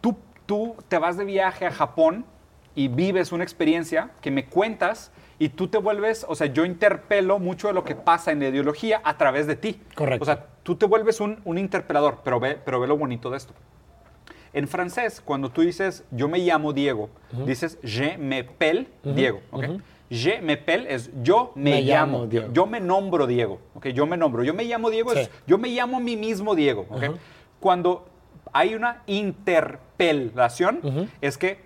tú, 0.00 0.16
tú 0.46 0.76
te 0.88 0.96
vas 0.98 1.18
de 1.18 1.24
viaje 1.26 1.66
a 1.66 1.70
Japón 1.70 2.24
y 2.74 2.88
vives 2.88 3.32
una 3.32 3.44
experiencia 3.44 4.10
que 4.20 4.30
me 4.30 4.46
cuentas 4.46 5.10
y 5.38 5.48
tú 5.48 5.68
te 5.68 5.78
vuelves, 5.78 6.26
o 6.28 6.34
sea, 6.34 6.48
yo 6.48 6.64
interpelo 6.64 7.38
mucho 7.38 7.68
de 7.68 7.74
lo 7.74 7.82
que 7.84 7.94
pasa 7.94 8.30
en 8.30 8.40
la 8.40 8.48
ideología 8.48 9.00
a 9.04 9.16
través 9.16 9.46
de 9.46 9.56
ti. 9.56 9.80
Correcto. 9.94 10.22
O 10.22 10.26
sea, 10.26 10.46
tú 10.62 10.76
te 10.76 10.86
vuelves 10.86 11.20
un, 11.20 11.40
un 11.44 11.56
interpelador, 11.58 12.18
pero 12.22 12.38
ve, 12.38 12.58
pero 12.62 12.78
ve 12.78 12.86
lo 12.86 12.96
bonito 12.98 13.30
de 13.30 13.38
esto. 13.38 13.54
En 14.52 14.68
francés, 14.68 15.22
cuando 15.24 15.50
tú 15.50 15.62
dices 15.62 16.04
yo 16.10 16.28
me 16.28 16.38
llamo 16.40 16.72
Diego, 16.72 17.08
dices 17.46 17.78
je 17.82 18.18
m'appelle 18.18 18.88
Diego. 19.04 19.40
¿ok? 19.52 19.64
Je 20.10 20.40
m'appelle 20.42 20.92
es 20.92 21.08
yo 21.22 21.52
me, 21.54 21.70
Me 21.70 21.82
llamo, 21.82 22.18
llamo 22.18 22.26
Diego. 22.26 22.48
Yo 22.52 22.66
me 22.66 22.80
nombro 22.80 23.26
Diego. 23.28 23.60
¿ok? 23.74 23.86
Yo 23.88 24.06
me 24.06 24.16
nombro. 24.16 24.42
Yo 24.42 24.52
me 24.52 24.64
llamo 24.64 24.90
Diego 24.90 25.12
es 25.12 25.26
Sí. 25.26 25.32
yo 25.46 25.56
me 25.56 25.68
llamo 25.68 25.98
a 25.98 26.00
mí 26.00 26.16
mismo 26.16 26.56
Diego. 26.56 26.86
¿ok? 26.90 27.04
Cuando 27.60 28.06
hay 28.52 28.74
una 28.74 29.02
interpelación, 29.06 31.08
es 31.20 31.38
que 31.38 31.60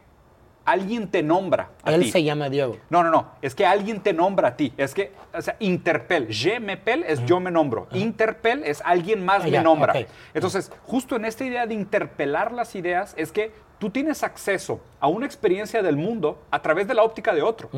alguien 0.64 1.08
te 1.08 1.22
nombra 1.22 1.70
a 1.82 1.92
Él 1.92 2.02
ti. 2.02 2.10
se 2.10 2.22
llama 2.22 2.48
Diego. 2.48 2.76
No, 2.90 3.02
no, 3.02 3.10
no. 3.10 3.28
Es 3.42 3.54
que 3.54 3.66
alguien 3.66 4.00
te 4.00 4.12
nombra 4.12 4.48
a 4.48 4.56
ti. 4.56 4.72
Es 4.76 4.94
que, 4.94 5.12
o 5.34 5.42
sea, 5.42 5.56
interpel. 5.60 6.28
Je 6.28 6.58
m'appelle 6.60 7.04
es 7.06 7.24
yo 7.26 7.40
me 7.40 7.50
nombro. 7.50 7.86
Interpel 7.92 8.62
es 8.64 8.80
alguien 8.84 9.24
más 9.24 9.42
Ah, 9.44 9.48
me 9.48 9.60
nombra. 9.62 9.92
ok. 9.92 10.06
Entonces, 10.34 10.70
justo 10.84 11.16
en 11.16 11.24
esta 11.24 11.44
idea 11.44 11.66
de 11.66 11.74
interpelar 11.74 12.52
las 12.52 12.74
ideas 12.74 13.14
es 13.16 13.32
que 13.32 13.52
tú 13.84 13.90
tienes 13.90 14.22
acceso 14.22 14.80
a 14.98 15.08
una 15.08 15.26
experiencia 15.26 15.82
del 15.82 15.98
mundo 15.98 16.38
a 16.50 16.62
través 16.62 16.88
de 16.88 16.94
la 16.94 17.02
óptica 17.02 17.34
de 17.34 17.42
otro. 17.42 17.68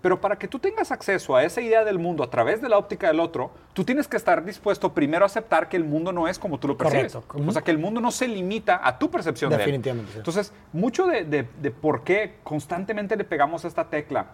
Pero 0.00 0.20
para 0.20 0.34
que 0.36 0.48
tú 0.48 0.58
tengas 0.58 0.90
acceso 0.90 1.36
a 1.36 1.44
esa 1.44 1.60
idea 1.60 1.84
del 1.84 2.00
mundo 2.00 2.24
a 2.24 2.30
través 2.30 2.60
de 2.60 2.68
la 2.68 2.78
óptica 2.78 3.06
del 3.06 3.20
otro, 3.20 3.52
tú 3.72 3.84
tienes 3.84 4.08
que 4.08 4.16
estar 4.16 4.44
dispuesto 4.44 4.92
primero 4.92 5.24
a 5.24 5.26
aceptar 5.26 5.68
que 5.68 5.76
el 5.76 5.84
mundo 5.84 6.10
no 6.12 6.26
es 6.26 6.36
como 6.40 6.58
tú 6.58 6.66
lo 6.66 6.76
percibes. 6.76 7.12
Correcto. 7.14 7.48
O 7.48 7.52
sea, 7.52 7.62
que 7.62 7.70
el 7.70 7.78
mundo 7.78 8.00
no 8.00 8.10
se 8.10 8.26
limita 8.26 8.80
a 8.82 8.98
tu 8.98 9.08
percepción 9.08 9.50
de 9.50 9.54
él. 9.54 9.60
Definitivamente. 9.62 10.16
Entonces, 10.16 10.52
mucho 10.72 11.06
de, 11.06 11.22
de- 11.22 11.46
de 11.60 11.70
por 11.70 12.02
qué 12.02 12.38
constantemente 12.42 13.14
le 13.14 13.22
pegamos 13.22 13.64
esta 13.64 13.84
tecla 13.88 14.26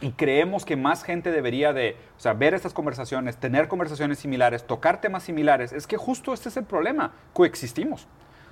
y 0.00 0.12
creemos 0.12 0.64
que 0.64 0.76
más 0.76 1.02
gente 1.02 1.32
debería 1.32 1.72
de, 1.72 1.96
o 2.16 2.20
sea, 2.20 2.32
ver 2.32 2.54
estas 2.54 2.72
conversaciones, 2.72 3.38
tener 3.38 3.66
conversaciones 3.66 4.20
similares, 4.20 4.64
tocar 4.64 5.00
temas 5.00 5.24
similares, 5.24 5.72
es 5.72 5.88
que 5.88 5.96
justo 5.96 6.32
este 6.32 6.48
es 6.48 6.56
el 6.56 6.64
problema, 6.64 7.10
coexistimos. 7.32 8.06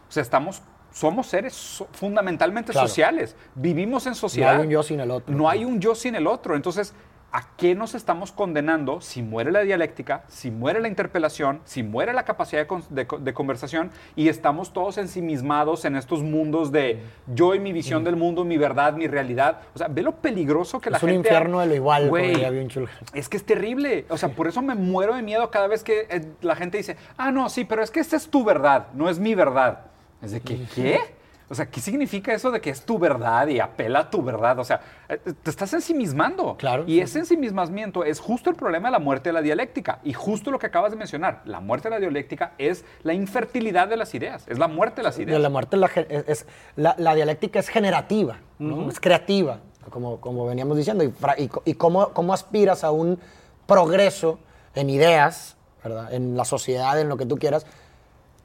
O 0.08 0.10
sea, 0.10 0.22
estamos, 0.22 0.62
somos 0.92 1.26
seres 1.26 1.52
so- 1.54 1.88
fundamentalmente 1.92 2.73
Claro. 2.73 2.88
sociales, 2.88 3.37
vivimos 3.54 4.07
en 4.07 4.11
No 4.12 4.14
sociedad. 4.16 4.57
hay 4.57 4.62
un 4.64 4.71
yo 4.71 4.83
sin 4.83 5.00
el 5.00 5.11
otro. 5.11 5.35
No 5.35 5.49
hay 5.49 5.64
un 5.64 5.80
yo 5.80 5.95
sin 5.95 6.14
el 6.14 6.26
otro. 6.26 6.57
Entonces, 6.57 6.95
¿a 7.30 7.47
qué 7.59 7.75
nos 7.75 7.95
estamos 7.95 8.33
condenando 8.33 9.02
si 9.02 9.21
muere 9.23 9.52
la 9.52 9.61
dialéctica, 9.61 10.25
si 10.28 10.50
muere 10.50 10.80
la 10.80 10.88
interpelación, 10.88 11.61
si 11.66 11.83
muere 11.83 12.14
la 12.14 12.25
capacidad 12.25 12.62
de, 12.62 12.66
con- 12.66 12.83
de 12.88 13.07
co- 13.07 13.18
de 13.18 13.35
conversación 13.35 13.90
y 14.16 14.28
estamos 14.28 14.73
todos 14.73 14.97
ensimismados 14.97 15.85
en 15.85 15.95
estos 15.97 16.23
mundos 16.23 16.73
de 16.73 17.02
yo 17.26 17.54
y 17.54 17.61
mi 17.61 17.75
visión 17.75 18.02
del 18.02 18.16
mundo, 18.16 18.45
mi 18.47 18.57
verdad, 18.57 18.95
mi 18.95 19.07
realidad? 19.09 19.61
O 19.75 19.78
sea, 19.78 19.88
ve 19.88 20.00
lo 20.02 20.12
peligroso 20.16 20.80
que 20.80 20.88
la 20.88 20.97
Es 20.97 21.02
un 21.02 21.11
gente... 21.11 21.28
infierno 21.28 21.61
de 21.61 21.66
lo 21.66 21.75
igual, 21.75 22.09
como 22.09 22.68
chulo. 22.68 22.87
es 23.12 23.28
que 23.28 23.37
es 23.37 23.45
terrible. 23.45 24.07
O 24.09 24.16
sea, 24.16 24.30
por 24.30 24.49
eso 24.49 24.62
me 24.62 24.75
muero 24.75 25.14
de 25.14 25.21
miedo 25.23 25.50
cada 25.50 25.66
vez 25.66 25.85
que 25.85 26.07
eh, 26.09 26.33
la 26.40 26.57
gente 26.57 26.78
dice, 26.78 26.97
ah, 27.18 27.30
no, 27.30 27.50
sí, 27.50 27.64
pero 27.66 27.83
es 27.83 27.90
que 27.90 28.00
esta 28.00 28.16
es 28.16 28.28
tu 28.30 28.42
verdad, 28.42 28.87
no 28.95 29.11
es 29.11 29.18
mi 29.18 29.35
verdad. 29.35 29.80
Es 30.22 30.32
de 30.32 30.40
que, 30.40 30.66
¿qué? 30.75 31.00
O 31.50 31.54
sea, 31.54 31.66
¿qué 31.66 31.80
significa 31.80 32.34
eso 32.34 32.50
de 32.50 32.60
que 32.60 32.68
es 32.68 32.82
tu 32.82 32.98
verdad 32.98 33.46
y 33.48 33.58
apela 33.58 34.00
a 34.00 34.10
tu 34.10 34.22
verdad? 34.22 34.58
O 34.58 34.64
sea, 34.64 34.80
eh, 35.08 35.18
te 35.42 35.48
estás 35.48 35.72
ensimismando. 35.72 36.56
Claro. 36.58 36.84
Y 36.87 37.00
ese 37.00 37.20
ensimismamiento 37.20 38.04
es 38.04 38.20
justo 38.20 38.50
el 38.50 38.56
problema 38.56 38.88
de 38.88 38.92
la 38.92 38.98
muerte 38.98 39.30
de 39.30 39.32
la 39.32 39.40
dialéctica. 39.40 40.00
Y 40.04 40.12
justo 40.12 40.50
lo 40.50 40.58
que 40.58 40.66
acabas 40.66 40.90
de 40.90 40.98
mencionar, 40.98 41.40
la 41.46 41.60
muerte 41.60 41.88
de 41.88 41.94
la 41.94 42.00
dialéctica 42.00 42.52
es 42.58 42.84
la 43.02 43.14
infertilidad 43.14 43.88
de 43.88 43.96
las 43.96 44.14
ideas, 44.14 44.46
es 44.46 44.58
la 44.58 44.68
muerte 44.68 44.96
de 44.96 45.04
las 45.04 45.18
ideas. 45.18 45.40
La 45.40 45.48
muerte 45.48 45.78
la, 45.78 45.87
es, 45.87 46.44
la, 46.76 46.94
la, 46.98 47.14
dialéctica 47.14 47.58
es 47.60 47.68
generativa, 47.68 48.37
¿no? 48.58 48.90
es 48.90 49.00
creativa, 49.00 49.60
como, 49.88 50.20
como 50.20 50.46
veníamos 50.46 50.76
diciendo. 50.76 51.02
Y, 51.02 51.14
y, 51.38 51.50
y 51.64 51.75
cómo, 51.75 52.10
cómo 52.10 52.34
aspiras 52.34 52.84
a 52.84 52.90
un 52.90 53.18
progreso 53.66 54.38
en 54.75 54.90
ideas, 54.90 55.56
¿verdad? 55.82 56.12
en 56.12 56.37
la 56.37 56.44
sociedad, 56.44 57.00
en 57.00 57.08
lo 57.08 57.16
que 57.16 57.25
tú 57.25 57.38
quieras, 57.38 57.64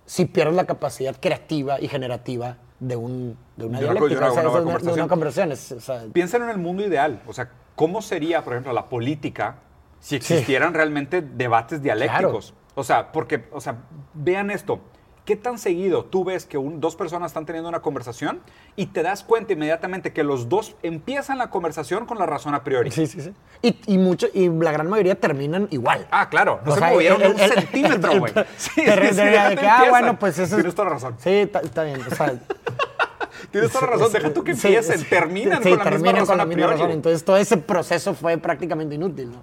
si 0.06 0.26
pierdes 0.26 0.56
la 0.56 0.66
capacidad 0.66 1.16
creativa 1.20 1.80
y 1.80 1.88
generativa 1.88 2.58
de, 2.80 2.96
un, 2.96 3.38
de 3.56 3.66
una 3.66 3.80
dialéctica, 3.80 4.32
una, 4.32 4.80
de 4.80 4.94
una 4.94 5.08
conversación. 5.08 6.12
Piensen 6.12 6.44
en 6.44 6.50
el 6.50 6.58
mundo 6.58 6.86
ideal, 6.86 7.22
o 7.28 7.34
sea, 7.34 7.50
¿cómo 7.76 8.02
sería, 8.02 8.44
por 8.44 8.54
ejemplo, 8.54 8.74
la 8.74 8.90
política 8.90 9.58
si 10.00 10.16
existieran 10.16 10.72
sí. 10.72 10.78
realmente 10.78 11.22
debates 11.22 11.82
dialécticos? 11.82 12.52
Claro. 12.52 12.64
O 12.76 12.84
sea, 12.84 13.12
porque, 13.12 13.46
o 13.52 13.62
sea, 13.62 13.78
vean 14.14 14.52
esto. 14.52 14.82
¿Qué 15.26 15.38
tan 15.38 15.58
seguido 15.58 16.04
tú 16.04 16.26
ves 16.26 16.46
que 16.46 16.58
un, 16.58 16.82
dos 16.82 16.98
personas 16.98 17.32
están 17.32 17.46
teniendo 17.46 17.70
una 17.70 17.82
conversación 17.82 18.42
y 18.76 18.88
te 18.88 19.04
das 19.04 19.24
cuenta 19.24 19.54
inmediatamente 19.54 20.12
que 20.12 20.22
los 20.22 20.50
dos 20.50 20.76
empiezan 20.84 21.38
la 21.38 21.50
conversación 21.50 22.06
con 22.06 22.20
la 22.20 22.26
razón 22.26 22.54
a 22.56 22.66
priori? 22.66 22.92
Sí, 22.92 23.08
sí, 23.08 23.22
sí. 23.22 23.32
Y, 23.62 23.80
y, 23.88 23.98
mucho, 23.98 24.28
y 24.34 24.50
la 24.50 24.74
gran 24.74 24.90
mayoría 24.90 25.16
terminan 25.16 25.70
igual. 25.72 26.06
Ah, 26.12 26.28
claro. 26.28 26.60
No 26.66 26.72
o 26.72 26.76
se 26.76 26.82
sea, 26.82 26.90
movieron 26.92 27.22
el, 27.22 27.28
el, 27.28 27.34
un 27.34 27.54
centímetro, 27.58 28.20
güey. 28.20 28.34
Sí, 28.58 28.72
sí, 28.76 28.82
sí, 28.86 29.16
de 29.16 29.56
que, 29.58 29.68
ah, 29.68 29.86
bueno, 29.90 30.20
pues 30.20 30.38
eso 30.40 30.56
Tienes 30.58 30.76
toda 30.76 30.90
la 30.90 30.96
razón. 30.96 31.16
Sí, 31.20 31.30
está, 31.30 31.84
bien. 31.84 32.02
O 32.02 32.16
sea, 32.16 32.34
Tienes 33.52 33.72
toda 33.72 33.88
la 33.88 33.94
razón. 33.94 34.12
Deja 34.12 34.34
tú 34.34 34.44
que 34.44 34.52
empiecen. 34.52 35.06
terminan 35.08 35.64
con 35.64 35.78
la 35.78 35.84
terminan 35.86 36.16
misma 36.16 36.28
con 36.28 36.38
la 36.38 36.44
razón. 36.44 36.50
misma 36.50 36.68
razón. 36.68 36.92
Entonces, 36.92 37.24
todo 37.24 37.38
ese 37.38 37.56
proceso 37.56 38.14
fue 38.14 38.38
prácticamente 38.38 38.96
inútil, 38.96 39.32
¿no? 39.32 39.42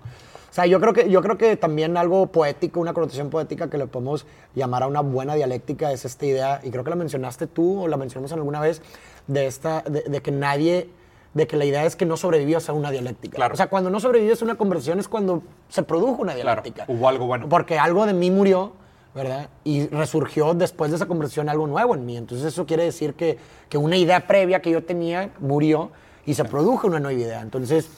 O 0.51 0.53
sea, 0.53 0.67
yo 0.67 0.81
creo, 0.81 0.93
que, 0.93 1.09
yo 1.09 1.23
creo 1.23 1.39
que 1.39 1.57
también 1.57 1.97
algo 1.97 2.27
poético, 2.27 2.81
una 2.81 2.93
connotación 2.93 3.31
poética 3.31 3.71
que 3.71 3.79
le 3.79 3.87
podemos 3.87 4.27
llamar 4.55 4.83
a 4.83 4.89
una 4.89 5.01
buena 5.01 5.37
dialéctica 5.37 5.93
es 5.93 6.05
esta 6.05 6.27
idea, 6.27 6.61
y 6.65 6.71
creo 6.71 6.83
que 6.83 6.91
la 6.91 6.97
mencionaste 6.97 7.47
tú 7.47 7.83
o 7.83 7.89
la 7.89 7.97
mencionamos 7.97 8.33
alguna 8.33 8.61
vez, 8.61 8.83
de, 9.29 9.47
esta, 9.47 9.83
de, 9.83 10.03
de 10.03 10.21
que 10.21 10.33
nadie, 10.33 10.91
de 11.35 11.47
que 11.47 11.57
la 11.57 11.65
idea 11.65 11.85
es 11.85 11.95
que 11.95 12.05
no 12.05 12.17
sobrevivías 12.17 12.69
a 12.69 12.73
una 12.73 12.91
dialéctica. 12.91 13.37
Claro. 13.37 13.55
O 13.55 13.57
sea, 13.57 13.69
cuando 13.69 13.91
no 13.91 14.01
sobrevives 14.01 14.43
a 14.43 14.45
una 14.45 14.57
conversación 14.57 14.99
es 14.99 15.07
cuando 15.07 15.45
se 15.69 15.85
produjo 15.85 16.21
una 16.21 16.35
dialéctica. 16.35 16.85
Claro, 16.85 16.99
hubo 16.99 17.09
algo 17.09 17.27
bueno. 17.27 17.49
Porque 17.49 17.79
algo 17.79 18.05
de 18.07 18.13
mí 18.13 18.33
murió, 18.33 18.73
¿verdad? 19.15 19.49
Y 19.63 19.87
resurgió 19.87 20.55
después 20.55 20.91
de 20.91 20.97
esa 20.97 21.07
conversación 21.07 21.49
algo 21.49 21.69
nuevo 21.69 21.95
en 21.95 22.05
mí. 22.05 22.17
Entonces 22.17 22.47
eso 22.49 22.67
quiere 22.67 22.83
decir 22.83 23.15
que, 23.15 23.39
que 23.69 23.79
una 23.79 23.97
idea 23.97 24.27
previa 24.27 24.61
que 24.61 24.71
yo 24.71 24.83
tenía 24.83 25.31
murió 25.39 25.93
y 26.27 26.35
se 26.35 26.45
produjo 26.45 26.87
una 26.87 27.01
nueva 27.01 27.19
idea. 27.19 27.41
Entonces, 27.41 27.91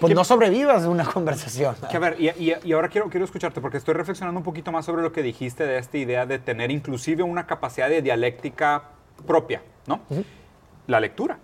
pues 0.00 0.14
no 0.14 0.24
sobrevivas 0.24 0.84
una 0.84 1.04
conversación. 1.12 1.76
Que 1.90 1.96
a 1.96 2.00
ver, 2.00 2.16
y, 2.18 2.28
y, 2.28 2.54
y, 2.64 2.72
ahora 2.72 2.88
quiero, 2.88 3.08
quiero 3.08 3.24
escucharte 3.24 3.60
porque 3.60 3.76
estoy 3.76 3.94
reflexionando 3.94 4.38
un 4.38 4.44
poquito 4.44 4.72
más 4.72 4.84
sobre 4.84 5.02
lo 5.02 5.12
que 5.12 5.22
dijiste 5.22 5.66
de 5.66 5.78
esta 5.78 5.98
idea 5.98 6.26
de 6.26 6.38
tener 6.38 6.70
inclusive 6.70 7.22
una 7.22 7.46
capacidad 7.46 7.88
de 7.88 8.02
dialéctica 8.02 8.84
propia, 9.26 9.62
¿no? 9.86 10.00
Uh 10.08 10.16
-huh. 10.16 10.24
La 10.86 11.00
lectura. 11.00 11.38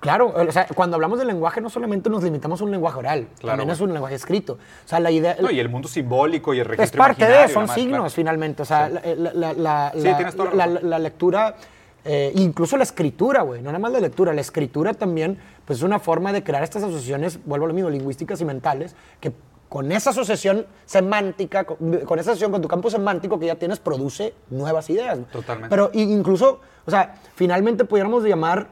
Claro, 0.00 0.28
o 0.28 0.52
sea, 0.52 0.68
cuando 0.74 0.94
hablamos 0.94 1.18
de 1.18 1.24
lenguaje 1.24 1.60
no 1.60 1.70
solamente 1.70 2.08
nos 2.08 2.22
limitamos 2.22 2.60
a 2.60 2.64
un 2.64 2.70
lenguaje 2.70 2.98
oral, 2.98 3.26
claro, 3.40 3.58
también 3.58 3.70
es 3.70 3.80
un 3.80 3.92
lenguaje 3.92 4.14
escrito. 4.14 4.52
O 4.52 4.88
sea, 4.88 5.00
la 5.00 5.10
idea... 5.10 5.36
No, 5.40 5.50
y 5.50 5.58
el 5.58 5.68
mundo 5.68 5.88
simbólico 5.88 6.54
y 6.54 6.60
el 6.60 6.66
registro 6.66 6.84
Es 7.02 7.06
parte 7.08 7.26
de, 7.26 7.48
son 7.48 7.66
signos 7.68 7.98
claro. 7.98 8.10
finalmente. 8.10 8.62
O 8.62 8.64
sea, 8.64 8.88
sí. 8.88 8.94
la, 9.16 9.32
la, 9.32 9.52
la, 9.54 9.92
sí, 9.92 10.38
la 10.82 10.98
lectura... 11.00 11.56
Eh, 12.04 12.32
incluso 12.36 12.76
la 12.76 12.84
escritura, 12.84 13.42
güey, 13.42 13.60
no 13.60 13.66
nada 13.66 13.78
más 13.78 13.92
la 13.92 14.00
lectura, 14.00 14.32
la 14.32 14.40
escritura 14.40 14.94
también 14.94 15.38
pues 15.64 15.80
es 15.80 15.82
una 15.82 15.98
forma 15.98 16.32
de 16.32 16.42
crear 16.42 16.62
estas 16.62 16.82
asociaciones, 16.82 17.44
vuelvo 17.44 17.66
a 17.66 17.68
lo 17.68 17.74
mismo, 17.74 17.90
lingüísticas 17.90 18.40
y 18.40 18.44
mentales, 18.44 18.94
que 19.20 19.32
con 19.68 19.92
esa 19.92 20.10
asociación 20.10 20.66
semántica, 20.86 21.64
con, 21.64 21.76
con, 21.76 22.18
esa 22.18 22.30
asociación 22.30 22.52
con 22.52 22.62
tu 22.62 22.68
campo 22.68 22.88
semántico 22.90 23.38
que 23.38 23.46
ya 23.46 23.56
tienes, 23.56 23.78
produce 23.78 24.32
nuevas 24.48 24.88
ideas. 24.88 25.18
Totalmente. 25.30 25.68
Pero 25.68 25.90
incluso, 25.92 26.60
o 26.86 26.90
sea, 26.90 27.16
finalmente 27.34 27.84
pudiéramos 27.84 28.24
llamar, 28.24 28.68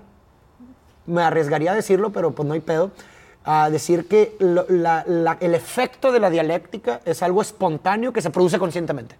me 1.04 1.22
arriesgaría 1.22 1.72
a 1.72 1.74
decirlo, 1.74 2.12
pero 2.12 2.30
pues 2.32 2.46
no 2.46 2.54
hay 2.54 2.60
pedo, 2.60 2.90
a 3.44 3.70
decir 3.70 4.08
que 4.08 4.34
lo, 4.40 4.66
la, 4.68 5.04
la, 5.06 5.36
el 5.40 5.54
efecto 5.54 6.10
de 6.12 6.20
la 6.20 6.30
dialéctica 6.30 7.00
es 7.04 7.22
algo 7.22 7.42
espontáneo 7.42 8.12
que 8.12 8.22
se 8.22 8.30
produce 8.30 8.58
conscientemente. 8.58 9.16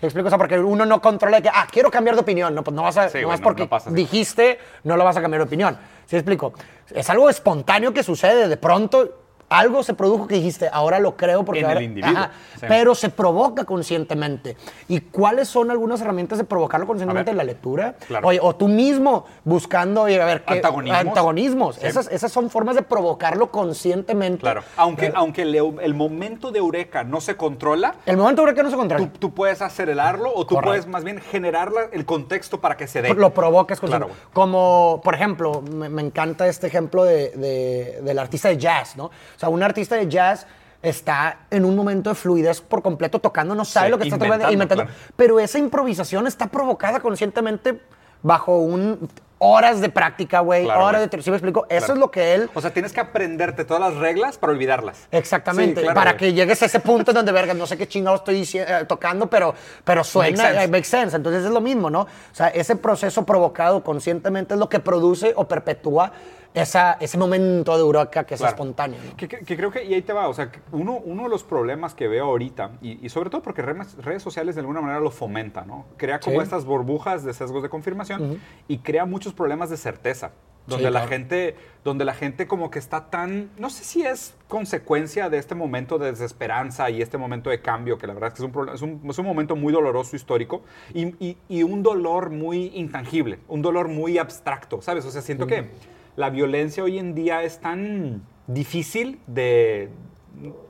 ¿Sí 0.00 0.06
explico? 0.06 0.26
O 0.26 0.30
sea, 0.30 0.38
porque 0.38 0.58
uno 0.58 0.84
no 0.84 1.00
controla 1.00 1.40
que, 1.40 1.48
ah, 1.48 1.66
quiero 1.70 1.90
cambiar 1.90 2.16
de 2.16 2.22
opinión. 2.22 2.54
No, 2.54 2.62
pues 2.64 2.74
no 2.74 2.82
vas 2.82 2.96
a, 2.96 3.08
Sí, 3.08 3.20
no 3.20 3.28
güey, 3.28 3.38
no- 3.38 3.44
porque 3.44 3.62
no 3.62 3.68
pasa 3.68 3.90
así. 3.90 3.96
dijiste, 3.96 4.58
no 4.82 4.96
lo 4.96 5.04
vas 5.04 5.16
a 5.16 5.22
cambiar 5.22 5.40
de 5.42 5.46
opinión. 5.46 5.78
¿Sí 6.06 6.16
explico? 6.16 6.52
Es 6.92 7.08
algo 7.10 7.30
espontáneo 7.30 7.92
que 7.94 8.02
sucede. 8.02 8.48
De 8.48 8.56
pronto, 8.56 9.23
algo 9.58 9.82
se 9.82 9.94
produjo 9.94 10.26
que 10.26 10.36
dijiste, 10.36 10.68
ahora 10.72 10.98
lo 10.98 11.16
creo 11.16 11.44
porque 11.44 11.60
En 11.60 11.70
el 11.70 11.82
individuo, 11.82 12.22
sí. 12.58 12.66
Pero 12.68 12.94
se 12.94 13.08
provoca 13.10 13.64
conscientemente. 13.64 14.56
¿Y 14.88 15.00
cuáles 15.00 15.48
son 15.48 15.70
algunas 15.70 16.00
herramientas 16.00 16.38
de 16.38 16.44
provocarlo 16.44 16.86
conscientemente? 16.86 17.30
ver. 17.30 17.36
La 17.36 17.44
lectura. 17.44 17.94
Claro. 18.06 18.28
Oye, 18.28 18.38
o 18.42 18.54
tú 18.56 18.68
mismo 18.68 19.24
buscando, 19.44 20.02
oye, 20.02 20.20
a 20.20 20.24
ver, 20.24 20.44
¿qué? 20.44 20.54
Antagonismos. 20.54 21.00
Antagonismos. 21.00 21.76
Sí. 21.76 21.86
Esas, 21.86 22.08
esas 22.08 22.32
son 22.32 22.50
formas 22.50 22.74
de 22.76 22.82
provocarlo 22.82 23.50
conscientemente. 23.50 24.40
Claro. 24.40 24.62
Aunque, 24.76 25.12
aunque 25.14 25.42
el, 25.42 25.54
el 25.80 25.94
momento 25.94 26.50
de 26.50 26.58
eureka 26.58 27.04
no 27.04 27.20
se 27.20 27.36
controla, 27.36 27.94
El 28.06 28.16
momento 28.16 28.42
ahora 28.42 28.54
que 28.54 28.62
no 28.62 28.70
se 28.70 28.76
controla. 28.76 29.04
tú, 29.06 29.18
tú 29.18 29.34
puedes 29.34 29.62
acelerarlo 29.62 30.30
o 30.34 30.46
tú 30.46 30.54
Correcto. 30.54 30.70
puedes 30.70 30.86
más 30.86 31.04
bien 31.04 31.20
generar 31.20 31.72
la- 31.72 31.84
el 31.92 32.04
contexto 32.04 32.60
para 32.60 32.76
que 32.76 32.86
se 32.86 33.02
dé. 33.02 33.14
lo 33.14 33.32
provocas 33.32 33.80
Claro, 33.80 34.08
como 34.32 35.00
por 35.04 35.14
ejemplo 35.14 35.62
me, 35.62 35.88
me 35.88 36.02
encanta 36.02 36.46
este 36.48 36.66
ejemplo 36.66 37.04
de, 37.04 37.30
de- 37.30 38.00
del 38.02 38.18
artista 38.18 38.48
de 38.48 38.56
jazz 38.56 38.96
no 38.96 39.04
o 39.06 39.10
sea 39.36 39.43
un 39.48 39.62
artista 39.62 39.96
de 39.96 40.08
jazz 40.08 40.46
está 40.82 41.38
en 41.50 41.64
un 41.64 41.74
momento 41.76 42.10
de 42.10 42.14
fluidez 42.16 42.60
por 42.60 42.82
completo 42.82 43.18
tocando 43.18 43.54
no 43.54 43.64
sabe 43.64 43.86
Sí, 43.86 43.90
lo 43.92 43.98
que 43.98 44.04
está 44.04 44.16
tocando 44.18 44.34
inventando, 44.50 44.52
inventando 44.52 44.84
claro. 44.84 45.12
pero 45.16 45.40
esa 45.40 45.58
improvisación 45.58 46.26
está 46.26 46.46
provocada 46.48 47.00
conscientemente 47.00 47.80
bajo 48.22 48.58
un 48.58 49.08
horas 49.38 49.80
de 49.80 49.88
práctica 49.88 50.40
güey 50.40 50.64
Claro, 50.64 50.84
horas 50.84 51.10
de 51.10 51.22
¿sí 51.22 51.30
me 51.30 51.36
explico 51.36 51.66
eso 51.68 51.86
Claro. 51.86 51.94
es 51.94 51.98
lo 52.00 52.10
que 52.10 52.34
él 52.34 52.50
O 52.54 52.60
sea, 52.60 52.70
tienes 52.72 52.92
que 52.92 53.00
aprenderte 53.00 53.64
todas 53.64 53.80
las 53.80 53.94
reglas 54.00 54.36
para 54.38 54.52
olvidarlas. 54.52 55.06
Exactamente, 55.10 55.80
Sí, 55.82 55.86
para 55.94 56.16
que 56.16 56.32
llegues 56.32 56.62
a 56.62 56.66
ese 56.66 56.80
punto 56.80 57.10
en 57.10 57.14
donde, 57.16 57.32
verga, 57.32 57.52
no 57.54 57.66
sé 57.66 57.76
qué 57.76 57.86
chingado 57.88 58.16
estoy 58.16 58.46
eh, 58.54 58.84
tocando, 58.86 59.26
pero, 59.28 59.54
pero 59.84 60.04
suena, 60.04 60.36
Makes 60.36 60.48
sense. 60.52 60.64
eh, 60.64 60.68
makes 60.68 60.88
sense. 60.88 61.16
Entonces 61.16 61.44
es 61.44 61.50
lo 61.50 61.60
mismo, 61.60 61.90
¿no? 61.90 62.02
O 62.02 62.08
sea, 62.32 62.48
ese 62.48 62.76
proceso 62.76 63.24
provocado 63.26 63.82
conscientemente 63.82 64.54
es 64.54 64.60
lo 64.60 64.68
que 64.68 64.80
produce 64.80 65.32
o 65.36 65.46
perpetúa 65.46 66.12
esa, 66.54 66.92
ese 67.00 67.18
momento 67.18 67.74
de 67.74 67.80
eureka 67.82 68.24
que 68.24 68.34
es 68.34 68.40
Claro. 68.40 68.54
espontáneo. 68.54 68.98
¿no? 69.04 69.16
Que, 69.16 69.26
que- 69.26 69.38
que 69.40 69.56
creo 69.56 69.70
que, 69.72 69.84
y 69.84 69.92
ahí 69.92 70.02
te 70.02 70.12
va, 70.12 70.28
o 70.28 70.34
sea, 70.34 70.50
uno, 70.70 70.98
uno 71.04 71.24
de 71.24 71.28
los 71.28 71.42
problemas 71.42 71.94
que 71.94 72.06
veo 72.06 72.26
ahorita, 72.26 72.70
y, 72.80 73.04
y 73.04 73.08
sobre 73.08 73.28
todo 73.28 73.42
porque 73.42 73.60
redes, 73.60 73.96
redes 73.96 74.22
sociales 74.22 74.54
de 74.54 74.60
alguna 74.60 74.80
manera 74.80 75.00
lo 75.00 75.10
fomentan, 75.10 75.66
¿no? 75.66 75.84
Crea 75.96 76.20
como 76.20 76.36
Sí. 76.36 76.42
estas 76.44 76.64
burbujas 76.64 77.24
de 77.24 77.34
sesgos 77.34 77.62
de 77.64 77.68
confirmación 77.68 78.40
y 78.68 78.78
crea 78.78 79.04
muchos 79.04 79.34
problemas 79.34 79.68
de 79.68 79.76
certeza, 79.76 80.30
donde, 80.66 80.84
Sí, 80.86 80.92
la 80.92 81.00
claro. 81.00 81.08
gente, 81.08 81.56
donde 81.82 82.04
la 82.06 82.14
gente 82.14 82.46
como 82.46 82.70
que 82.70 82.78
está 82.78 83.10
tan, 83.10 83.50
no 83.58 83.68
sé 83.68 83.84
si 83.84 84.06
es 84.06 84.34
consecuencia 84.48 85.28
de 85.28 85.38
este 85.38 85.54
momento 85.56 85.98
de 85.98 86.12
desesperanza 86.12 86.88
y 86.88 87.02
este 87.02 87.18
momento 87.18 87.50
de 87.50 87.60
cambio, 87.60 87.98
que 87.98 88.06
la 88.06 88.14
verdad 88.14 88.28
es 88.32 88.40
que 88.40 88.46
es 88.46 88.54
un, 88.54 88.68
es 88.70 88.80
un, 88.80 89.02
es 89.10 89.18
un 89.18 89.26
momento 89.26 89.56
muy 89.56 89.72
doloroso 89.72 90.14
histórico 90.16 90.62
y, 90.94 91.08
y- 91.22 91.36
y 91.48 91.62
un 91.64 91.82
dolor 91.82 92.30
muy 92.30 92.70
intangible, 92.74 93.40
un 93.48 93.60
dolor 93.60 93.88
muy 93.88 94.16
abstracto, 94.18 94.80
¿sabes? 94.80 95.04
O 95.04 95.10
sea, 95.10 95.20
siento 95.20 95.46
que 95.46 95.68
la 96.16 96.30
violencia 96.30 96.82
hoy 96.82 96.98
en 96.98 97.14
día 97.14 97.42
es 97.42 97.58
tan 97.60 98.22
difícil 98.46 99.20
de, 99.26 99.90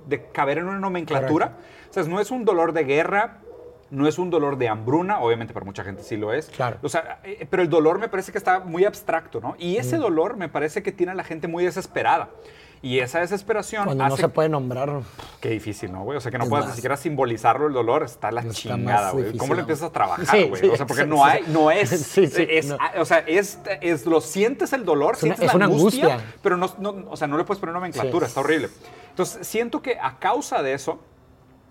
de 0.06 0.26
caber 0.30 0.58
en 0.58 0.68
una 0.68 0.78
nomenclatura. 0.78 1.56
O 1.90 1.92
sea, 1.92 2.02
no 2.04 2.20
es 2.20 2.30
un 2.30 2.44
dolor 2.44 2.72
de 2.72 2.84
guerra, 2.84 3.38
no 3.90 4.08
es 4.08 4.18
un 4.18 4.30
dolor 4.30 4.58
de 4.58 4.68
hambruna, 4.68 5.20
obviamente 5.20 5.54
para 5.54 5.64
mucha 5.64 5.84
gente 5.84 6.02
sí 6.02 6.16
lo 6.16 6.32
es. 6.32 6.46
Claro. 6.48 6.78
O 6.82 6.88
sea, 6.88 7.20
eh, 7.24 7.46
pero 7.48 7.62
el 7.62 7.68
dolor 7.68 7.98
me 7.98 8.08
parece 8.08 8.32
que 8.32 8.38
está 8.38 8.60
muy 8.60 8.84
abstracto, 8.84 9.40
¿no? 9.40 9.54
Y 9.58 9.76
ese 9.76 9.96
dolor 9.96 10.36
me 10.36 10.48
parece 10.48 10.82
que 10.82 10.92
tiene 10.92 11.12
a 11.12 11.14
la 11.14 11.24
gente 11.24 11.48
muy 11.48 11.64
desesperada. 11.64 12.30
Y 12.84 12.98
esa 13.00 13.20
desesperación 13.20 13.86
Cuando 13.86 14.04
hace... 14.04 14.10
no 14.10 14.16
se 14.18 14.28
puede 14.28 14.50
nombrar. 14.50 14.90
Qué 15.40 15.48
difícil, 15.48 15.90
¿no, 15.90 16.02
güey? 16.04 16.18
O 16.18 16.20
sea, 16.20 16.30
que 16.30 16.36
no 16.36 16.44
Es 16.44 16.50
puedas 16.50 16.66
ni 16.68 16.74
siquiera 16.74 16.98
simbolizarlo 16.98 17.66
el 17.66 17.72
dolor, 17.72 18.02
está 18.02 18.30
la 18.30 18.42
Está 18.42 18.52
chingada, 18.52 19.12
güey. 19.12 19.34
¿Cómo 19.38 19.54
le 19.54 19.58
¿no? 19.58 19.60
empiezas 19.62 19.88
a 19.88 19.92
trabajar, 19.92 20.48
güey? 20.48 20.60
sí, 20.60 20.68
o 20.68 20.76
sea, 20.76 20.86
porque 20.86 21.04
sí, 21.04 21.08
no 21.08 21.24
hay, 21.24 21.42
no 21.48 21.70
es, 21.70 21.88
Sí, 22.06 22.26
sí, 22.26 22.46
es- 22.46 22.66
no. 22.66 22.76
o 22.98 23.04
sea, 23.06 23.20
es, 23.20 23.58
es, 23.80 24.04
lo 24.04 24.20
sientes 24.20 24.74
el 24.74 24.84
dolor, 24.84 25.14
Es 25.16 25.22
una- 25.22 25.34
sientes 25.36 25.54
es 25.54 25.58
la 25.58 25.64
angustia, 25.64 26.04
angustia. 26.16 26.34
pero 26.42 26.58
no, 26.58 26.74
no- 26.78 27.10
o 27.10 27.16
sea, 27.16 27.26
no 27.26 27.38
le 27.38 27.44
puedes 27.44 27.58
poner 27.58 27.74
nomenclatura, 27.74 28.26
está 28.26 28.40
horrible. 28.40 28.68
Entonces, 29.08 29.46
siento 29.46 29.80
que 29.80 29.96
a 29.98 30.18
causa 30.18 30.62
de 30.62 30.74
eso, 30.74 31.00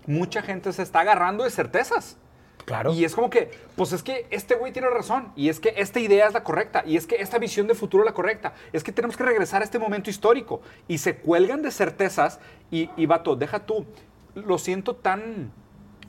mucha 0.06 0.42
gente 0.42 0.72
se 0.72 0.82
está 0.82 0.98
agarrando 1.00 1.44
de 1.44 1.50
certezas. 1.52 2.16
Claro. 2.64 2.92
Y 2.94 3.04
es 3.04 3.14
como 3.14 3.28
que, 3.28 3.50
pues 3.76 3.92
es 3.92 4.02
que 4.02 4.26
este 4.30 4.54
güey 4.54 4.72
tiene 4.72 4.88
razón, 4.88 5.32
y 5.36 5.50
es 5.50 5.60
que 5.60 5.74
esta 5.76 6.00
idea 6.00 6.26
es 6.26 6.32
la 6.32 6.42
correcta, 6.44 6.82
y 6.86 6.96
es 6.96 7.06
que 7.06 7.16
esta 7.16 7.38
visión 7.38 7.66
de 7.66 7.74
futuro 7.74 8.04
es 8.04 8.06
la 8.06 8.14
correcta, 8.14 8.54
es 8.72 8.82
que 8.82 8.90
tenemos 8.92 9.16
que 9.18 9.24
regresar 9.24 9.60
a 9.60 9.64
este 9.64 9.78
momento 9.78 10.08
histórico. 10.08 10.62
Y 10.88 10.98
se 10.98 11.16
cuelgan 11.16 11.60
de 11.62 11.70
certezas, 11.70 12.40
y, 12.70 12.88
y 12.96 13.04
vato, 13.06 13.36
deja 13.36 13.66
tú, 13.66 13.84
lo 14.34 14.58
siento 14.58 14.96
tan 14.96 15.52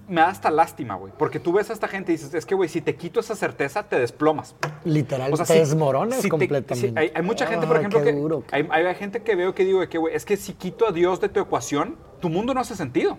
me 0.08 0.22
da 0.22 0.28
hasta 0.30 0.52
lástima, 0.52 0.94
güey. 0.96 1.12
Porque 1.18 1.40
tú 1.40 1.52
ves 1.52 1.72
a 1.72 1.74
esta 1.74 1.88
gente 1.88 2.12
y 2.12 2.16
dices, 2.18 2.32
es 2.36 2.46
que, 2.46 2.54
güey, 2.54 2.70
si 2.70 2.80
te 2.80 2.96
quito 2.96 3.20
esa 3.20 3.36
certeza, 3.36 3.82
te 3.90 3.98
desplomas. 4.00 4.54
Literal, 4.84 5.34
O 5.34 5.36
sea, 5.36 5.48
te 5.48 5.54
si- 5.54 5.60
desmoronas 5.60 6.18
si 6.18 6.24
te- 6.24 6.30
completamente. 6.30 6.76
si 6.76 6.94
hay, 6.96 7.12
hay 7.16 7.22
mucha 7.24 7.48
gente, 7.48 7.66
por 7.66 7.78
ejemplo, 7.78 8.04
que 8.04 8.12
hay, 8.52 8.68
hay 8.70 8.96
gente 8.96 9.24
que 9.24 9.36
veo 9.36 9.56
que 9.56 9.66
digo 9.66 9.88
que, 9.90 9.98
güey, 9.98 10.14
es 10.16 10.24
que 10.24 10.38
si 10.38 10.54
quito 10.54 10.88
a 10.88 10.92
Dios 10.92 11.20
de 11.22 11.30
tu 11.30 11.40
ecuación, 11.40 11.96
tu 12.22 12.30
mundo 12.30 12.54
no 12.54 12.62
hace 12.62 12.76
sentido. 12.76 13.18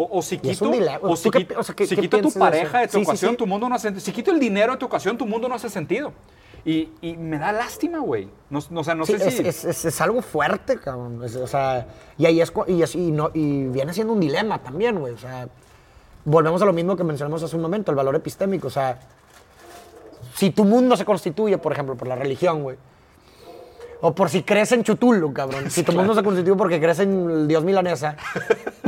O, 0.00 0.18
o 0.18 0.22
si 0.22 0.38
quito, 0.38 0.70
o 1.02 1.08
¿Tú 1.10 1.16
si 1.16 1.28
qué 1.28 1.48
o 1.56 1.62
sea, 1.64 1.74
qué- 1.74 1.84
si 1.84 1.96
qué 1.96 2.02
quito 2.02 2.20
tu 2.22 2.30
de 2.30 2.38
pareja 2.38 2.66
eso? 2.68 2.78
de 2.82 2.86
tu 2.86 2.92
Sí, 2.92 2.98
sí, 2.98 3.02
ecuación, 3.02 3.30
sí. 3.32 3.36
tu 3.36 3.46
mundo 3.48 3.68
no 3.68 3.74
hace 3.74 3.88
sentido. 3.88 4.04
Si 4.04 4.12
quito 4.12 4.30
el 4.30 4.38
dinero 4.38 4.72
de 4.74 4.78
tu 4.78 4.86
ecuación, 4.86 5.18
tu 5.18 5.26
mundo 5.26 5.48
no 5.48 5.56
hace 5.56 5.68
sentido. 5.68 6.12
Y, 6.64 6.90
y 7.00 7.16
me 7.16 7.36
da 7.36 7.50
lástima, 7.50 7.98
güey. 7.98 8.28
No, 8.48 8.60
no, 8.70 8.80
o 8.80 8.84
sea, 8.84 8.94
no 8.94 9.04
Sí, 9.04 9.18
sé 9.18 9.26
es, 9.28 9.34
si... 9.36 9.48
es- 9.48 9.64
es- 9.64 9.84
es 9.86 10.00
algo 10.00 10.22
fuerte, 10.22 10.78
cabrón. 10.78 11.20
O 11.22 11.46
sea, 11.48 11.88
y 12.16 12.26
ahí 12.26 12.40
es, 12.40 12.52
y, 12.68 12.80
es- 12.82 12.94
y 12.94 13.10
no, 13.10 13.30
y 13.34 13.64
viene 13.64 13.92
siendo 13.92 14.12
un 14.12 14.20
dilema 14.20 14.62
también, 14.62 15.00
güey. 15.00 15.14
O 15.14 15.18
sea, 15.18 15.48
volvemos 16.24 16.62
a 16.62 16.64
lo 16.64 16.72
mismo 16.72 16.94
que 16.96 17.02
mencionamos 17.02 17.42
hace 17.42 17.56
un 17.56 17.62
momento, 17.62 17.90
el 17.90 17.96
valor 17.96 18.14
epistémico. 18.14 18.68
O 18.68 18.70
sea, 18.70 19.00
si 20.36 20.50
tu 20.50 20.64
mundo 20.64 20.96
se 20.96 21.04
constituye, 21.04 21.58
por 21.58 21.72
ejemplo, 21.72 21.96
por 21.96 22.06
la 22.06 22.14
religión, 22.14 22.62
güey. 22.62 22.76
O 24.00 24.14
por 24.14 24.30
si 24.30 24.44
crees 24.44 24.70
en 24.70 24.84
Chutulu, 24.84 25.32
cabrón. 25.32 25.64
Si 25.70 25.82
tu 25.82 25.90
mundo 25.90 26.14
se 26.14 26.22
constituye 26.22 26.56
porque 26.56 26.78
crees 26.80 27.00
en 27.00 27.28
el 27.30 27.48
dios 27.48 27.64
milanesa. 27.64 28.16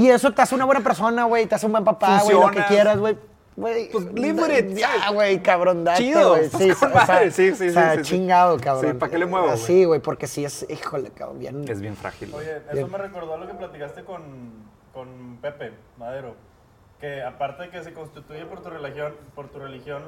y 0.01 0.11
eso 0.11 0.33
te 0.33 0.43
hace 0.43 0.55
una 0.55 0.65
buena 0.65 0.81
persona, 0.81 1.25
güey. 1.25 1.47
Te 1.47 1.55
hace 1.55 1.67
un 1.67 1.73
buen 1.73 1.85
papá, 1.85 2.23
güey. 2.23 2.37
Lo 2.41 2.51
que 2.51 2.65
quieras, 2.65 2.99
güey. 2.99 3.17
Pues, 3.57 3.91
live 4.15 4.41
with 4.43 4.59
it, 4.59 4.77
Ya, 4.77 5.11
güey, 5.13 5.43
cabrón, 5.43 5.85
date, 5.85 5.99
Chido, 5.99 6.37
Sí, 6.37 6.71
con 6.71 6.93
o 6.93 6.95
sea, 6.95 7.07
madre, 7.07 7.31
sí, 7.31 7.55
sí, 7.55 7.69
o 7.69 7.73
sea, 7.73 7.93
sí, 7.93 7.99
sí, 7.99 8.05
sí. 8.05 8.11
chingado, 8.15 8.59
cabrón. 8.59 8.93
Sí, 8.93 8.99
¿para 8.99 9.13
qué 9.13 9.19
le 9.19 9.27
muevo, 9.27 9.49
güey? 9.49 9.59
Sí, 9.59 9.85
güey, 9.85 10.01
porque 10.01 10.27
sí 10.27 10.45
es, 10.45 10.65
híjole, 10.71 11.11
cabrón, 11.11 11.41
bien. 11.41 11.69
Es 11.69 11.81
bien 11.81 11.97
frágil. 11.97 12.33
Oye, 12.33 12.63
eso 12.73 12.89
me 12.89 12.97
recordó 12.97 13.35
a 13.35 13.37
lo 13.37 13.47
que 13.47 13.55
platicaste 13.55 14.05
con, 14.05 14.23
con 14.95 15.39
Pepe 15.43 15.73
Madero. 15.99 16.37
Que 17.01 17.23
aparte 17.23 17.65
de 17.65 17.71
que 17.71 17.83
se 17.83 17.93
constituye 17.93 18.47
por 18.47 18.63
tu 18.63 18.71
religión, 18.71 19.15
por 19.35 19.49
tu 19.49 19.59
religión, 19.59 20.05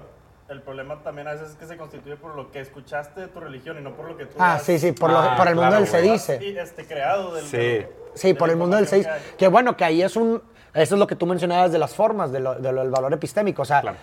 el 0.52 0.62
problema 0.62 1.02
también 1.02 1.26
a 1.28 1.32
veces 1.32 1.50
es 1.50 1.56
que 1.56 1.66
se 1.66 1.76
constituye 1.76 2.16
por 2.16 2.34
lo 2.36 2.50
que 2.52 2.60
escuchaste 2.60 3.22
de 3.22 3.28
tu 3.28 3.40
religión 3.40 3.78
y 3.78 3.82
no 3.82 3.94
por 3.96 4.08
lo 4.08 4.16
que 4.16 4.26
tú 4.26 4.36
Ah, 4.38 4.54
has- 4.54 4.62
sí, 4.62 4.78
sí, 4.78 4.92
por, 4.92 5.10
lo- 5.10 5.18
Ah, 5.18 5.34
por 5.36 5.48
el 5.48 5.54
mundo 5.54 5.70
claro, 5.70 5.84
del 5.84 5.90
se 5.90 6.00
dice. 6.02 6.38
y, 6.44 6.56
este, 6.56 6.86
creado 6.86 7.34
del, 7.34 7.44
Sí. 7.44 7.56
del- 7.56 7.88
Sí, 8.14 8.28
de 8.28 8.34
por 8.34 8.50
el 8.50 8.56
mundo 8.56 8.76
del 8.76 8.86
se 8.86 8.96
dice. 8.96 9.10
que 9.38 9.48
bueno, 9.48 9.76
que 9.76 9.84
ahí 9.84 10.02
es 10.02 10.14
un. 10.16 10.42
Eso 10.74 10.94
es 10.94 10.98
lo 10.98 11.06
que 11.06 11.16
tú 11.16 11.26
mencionabas 11.26 11.72
de 11.72 11.78
las 11.78 11.94
formas, 11.94 12.30
de 12.32 12.40
lo- 12.40 12.54
de 12.54 12.72
lo- 12.72 12.82
del 12.82 12.90
valor 12.90 13.12
epistémico. 13.12 13.62
O 13.62 13.64
sea, 13.64 13.80
Claro. 13.82 13.96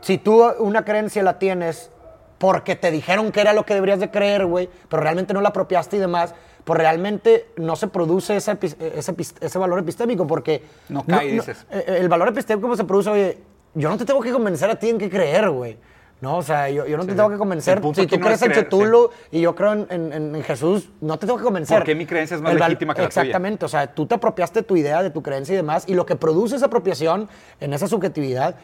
si 0.00 0.18
tú 0.18 0.42
una 0.58 0.84
creencia 0.84 1.22
la 1.22 1.38
tienes 1.38 1.90
porque 2.38 2.74
te 2.76 2.90
dijeron 2.90 3.30
que 3.32 3.40
era 3.40 3.52
lo 3.52 3.64
que 3.66 3.74
deberías 3.74 4.00
de 4.00 4.10
creer, 4.10 4.46
güey, 4.46 4.68
pero 4.88 5.02
realmente 5.02 5.34
no 5.34 5.40
la 5.40 5.50
apropiaste 5.50 5.96
y 5.96 6.00
demás, 6.00 6.34
pues 6.64 6.78
realmente 6.78 7.48
no 7.56 7.74
se 7.76 7.88
produce 7.88 8.36
ese, 8.36 8.56
ese, 8.94 9.14
ese 9.40 9.58
valor 9.58 9.78
epistémico 9.78 10.26
porque... 10.26 10.62
No 10.88 11.04
cae, 11.04 11.32
dices. 11.32 11.66
eh, 11.70 11.98
El 12.00 12.08
valor 12.08 12.28
epistémico 12.28 12.74
se 12.76 12.84
produce, 12.84 13.10
oye, 13.10 13.38
yo 13.74 13.88
no 13.88 13.96
te 13.96 14.04
tengo 14.04 14.20
que 14.20 14.32
convencer 14.32 14.70
a 14.70 14.78
ti 14.78 14.88
en 14.88 14.98
qué 14.98 15.08
creer, 15.10 15.50
güey. 15.50 15.78
No, 16.20 16.36
o 16.36 16.42
sea, 16.42 16.68
yo, 16.68 16.86
yo 16.86 16.98
no 16.98 17.04
te 17.06 17.12
Sí, 17.12 17.16
tengo 17.16 17.30
sí. 17.30 17.32
que 17.34 17.38
convencer. 17.38 17.80
Si 17.94 18.06
tú 18.06 18.18
no 18.18 18.26
crees 18.26 18.42
es 18.42 18.48
en 18.58 18.64
Cthulhu 18.64 19.08
y 19.30 19.40
yo 19.40 19.54
creo 19.54 19.72
en, 19.72 19.86
en- 19.88 20.34
en- 20.34 20.42
Jesús, 20.42 20.90
no 21.00 21.18
te 21.18 21.24
tengo 21.26 21.38
que 21.38 21.44
convencer. 21.44 21.78
Porque 21.78 21.94
mi 21.94 22.04
creencia 22.04 22.34
es 22.36 22.42
más 22.42 22.52
El 22.52 22.58
legítima 22.58 22.94
que 22.94 23.00
la 23.00 23.08
tuya. 23.08 23.22
Exactamente, 23.22 23.64
o 23.64 23.68
sea, 23.68 23.86
tú 23.94 24.04
te 24.06 24.16
apropiaste 24.16 24.62
tu 24.62 24.76
idea, 24.76 25.02
de 25.02 25.08
tu 25.08 25.22
creencia 25.22 25.54
y 25.54 25.56
demás, 25.56 25.84
y 25.86 25.94
lo 25.94 26.04
que 26.04 26.16
produce 26.16 26.56
esa 26.56 26.66
apropiación 26.66 27.26
en 27.58 27.72
esa 27.72 27.86
subjetividad, 27.86 28.56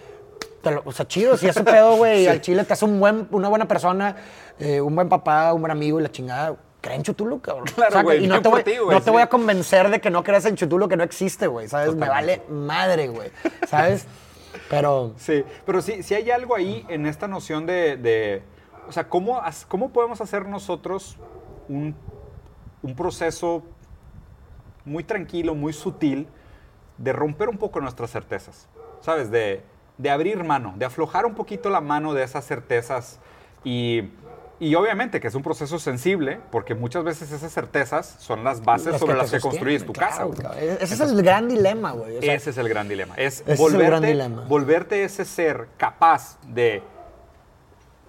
te 0.61 0.71
lo- 0.71 0.83
o 0.85 0.93
sea, 0.93 1.09
chido, 1.09 1.39
si 1.39 1.49
ese 1.49 1.65
pedo, 1.65 1.97
güey, 1.97 2.27
al 2.29 2.43
chile 2.43 2.63
te 2.65 2.75
hace 2.75 2.85
un 2.85 3.01
buen, 3.01 3.27
una 3.31 3.49
buena 3.49 3.67
persona, 3.67 4.17
eh, 4.59 4.83
un 4.83 4.95
buen 4.95 5.09
papá, 5.09 5.55
un 5.55 5.63
buen 5.63 5.71
amigo 5.71 5.99
y 5.99 6.03
la 6.03 6.11
chingada. 6.11 6.55
Cree 6.83 6.97
en 6.97 7.03
Chutulu, 7.05 7.41
cabrón. 7.41 7.65
Claro, 7.75 8.13
y 8.15 8.27
no 8.27 8.43
te, 8.43 8.49
voy, 8.51 8.63
ti, 8.65 8.73
no 8.79 8.99
te 8.99 9.05
sí. 9.05 9.11
voy 9.11 9.23
a 9.23 9.29
convencer 9.31 9.89
de 9.89 9.99
que 9.99 10.11
no 10.11 10.23
creas 10.23 10.45
en 10.45 10.57
Chutulu, 10.57 10.89
que 10.91 10.97
no 10.99 11.05
existe, 11.05 11.47
güey, 11.47 11.69
¿sabes? 11.69 11.95
Me 11.97 12.07
vale 12.07 12.43
madre, 12.51 13.09
güey, 13.09 13.31
¿sabes? 13.67 14.07
Pero... 14.71 15.15
Sí, 15.17 15.45
pero 15.65 15.83
sí, 15.83 16.03
sí 16.03 16.15
hay 16.15 16.31
algo 16.31 16.55
ahí 16.55 16.85
en 16.89 17.07
esta 17.07 17.29
noción 17.29 17.67
de, 17.67 17.97
de- 17.97 18.43
o 18.89 18.93
sea, 18.93 19.09
¿cómo, 19.09 19.41
¿cómo 19.69 19.91
podemos 19.91 20.21
hacer 20.21 20.47
nosotros 20.47 21.17
un, 21.69 21.95
un 22.83 22.95
proceso 22.97 23.63
muy 24.85 25.05
tranquilo, 25.05 25.55
muy 25.55 25.73
sutil, 25.73 26.29
de 26.99 27.13
romper 27.13 27.49
un 27.49 27.59
poco 27.59 27.81
nuestras 27.81 28.11
certezas? 28.11 28.69
¿Sabes? 29.01 29.31
De, 29.31 29.63
de 29.99 30.11
abrir 30.11 30.43
mano, 30.45 30.75
de 30.77 30.85
aflojar 30.85 31.27
un 31.27 31.35
poquito 31.35 31.71
la 31.71 31.81
mano 31.81 32.15
de 32.15 32.23
esas 32.23 32.47
certezas 32.47 33.19
y... 33.65 34.11
Y 34.59 34.75
obviamente 34.75 35.21
que 35.21 35.29
es 35.29 35.35
un 35.35 35.43
proceso 35.43 35.79
sensible, 35.79 36.41
porque 36.51 36.75
muchas 36.75 37.05
veces 37.05 37.31
esas 37.31 37.53
certezas 37.53 38.17
son 38.19 38.43
las 38.43 38.65
bases 38.65 38.93
las 38.93 39.01
sobre 39.01 39.15
las 39.17 39.31
que 39.31 39.39
construyes 39.41 39.85
tu 39.85 39.93
claro, 39.93 40.31
casa. 40.31 40.43
cabrón. 40.43 40.59
Ese 40.81 40.95
es 40.95 41.01
el 41.01 41.23
gran 41.23 41.47
dilema, 41.49 41.93
güey. 41.93 42.17
o 42.17 42.21
sea, 42.23 42.35
Ese 42.35 42.51
es 42.51 42.57
el 42.59 42.69
gran 42.69 42.89
dilema. 42.89 43.15
Es 43.17 43.43
Ese 43.43 43.53
es 43.53 43.59
gran 43.59 43.73
volverte, 43.73 44.07
dilema. 44.07 44.45
volverte 44.49 45.05
ese 45.05 45.25
ser 45.27 45.69
capaz 45.77 46.39
de 46.49 46.83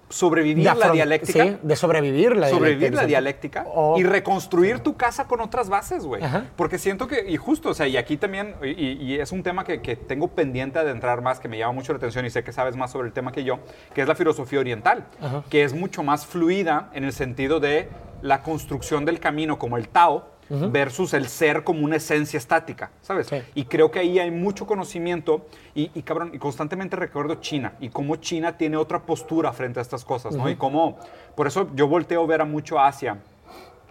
sobrevivir 0.08 0.68
de 0.68 0.74
la 0.74 0.90
dialéctica, 0.90 1.44
sí, 1.44 1.56
de 1.62 1.76
sobrevivir 1.76 2.36
la 2.36 2.48
sobrevivir 2.48 2.94
la 2.94 3.04
dialéctica. 3.04 3.66
y 3.96 4.02
reconstruir 4.04 4.80
tu 4.80 4.96
casa 4.96 5.26
con 5.26 5.40
otras 5.40 5.68
bases, 5.68 6.04
güey. 6.04 6.22
Porque 6.56 6.78
siento 6.78 7.06
que, 7.06 7.28
y 7.28 7.36
justo, 7.36 7.70
o 7.70 7.74
sea, 7.74 7.86
y 7.86 7.96
aquí 7.96 8.16
también, 8.16 8.54
y, 8.62 8.92
y 8.92 9.20
es 9.20 9.32
un 9.32 9.42
tema 9.42 9.64
que, 9.64 9.82
que 9.82 9.96
tengo 9.96 10.28
pendiente 10.28 10.82
de 10.82 10.90
entrar 10.90 11.20
más, 11.22 11.40
que 11.40 11.48
me 11.48 11.58
llama 11.58 11.72
mucho 11.72 11.92
la 11.92 11.98
atención 11.98 12.24
y 12.26 12.30
sé 12.30 12.42
que 12.44 12.52
sabes 12.52 12.76
más 12.76 12.90
sobre 12.90 13.08
el 13.08 13.12
tema 13.12 13.32
que 13.32 13.44
yo, 13.44 13.58
que 13.94 14.02
es 14.02 14.08
la 14.08 14.14
filosofía 14.14 14.60
oriental, 14.60 15.04
Ajá. 15.20 15.44
que 15.50 15.64
es 15.64 15.74
mucho 15.74 16.02
más 16.02 16.26
fluida 16.26 16.90
en 16.94 17.04
el 17.04 17.12
sentido 17.12 17.60
de 17.60 17.88
la 18.22 18.42
construcción 18.42 19.04
del 19.04 19.20
camino 19.20 19.58
como 19.58 19.76
el 19.76 19.88
Tao 19.88 20.37
versus 20.48 21.14
el 21.14 21.28
ser 21.28 21.62
como 21.62 21.84
una 21.84 21.96
esencia 21.96 22.38
estática, 22.38 22.90
¿sabes? 23.02 23.26
Sí. 23.26 23.42
Y 23.54 23.64
creo 23.64 23.90
que 23.90 23.98
ahí 23.98 24.18
hay 24.18 24.30
mucho 24.30 24.66
conocimiento 24.66 25.46
y, 25.74 25.90
y, 25.94 26.02
cabrón, 26.02 26.30
y 26.32 26.38
constantemente 26.38 26.96
recuerdo 26.96 27.36
China 27.36 27.74
y 27.80 27.90
cómo 27.90 28.16
China 28.16 28.56
tiene 28.56 28.76
otra 28.76 29.00
postura 29.00 29.52
frente 29.52 29.78
a 29.78 29.82
estas 29.82 30.04
cosas, 30.04 30.34
¿no? 30.34 30.48
Y 30.48 30.56
cómo, 30.56 30.98
por 31.34 31.46
eso 31.46 31.68
yo 31.74 31.86
volteo 31.86 32.22
a 32.22 32.26
ver 32.26 32.40
a 32.40 32.44
mucho 32.44 32.80
Asia 32.80 33.18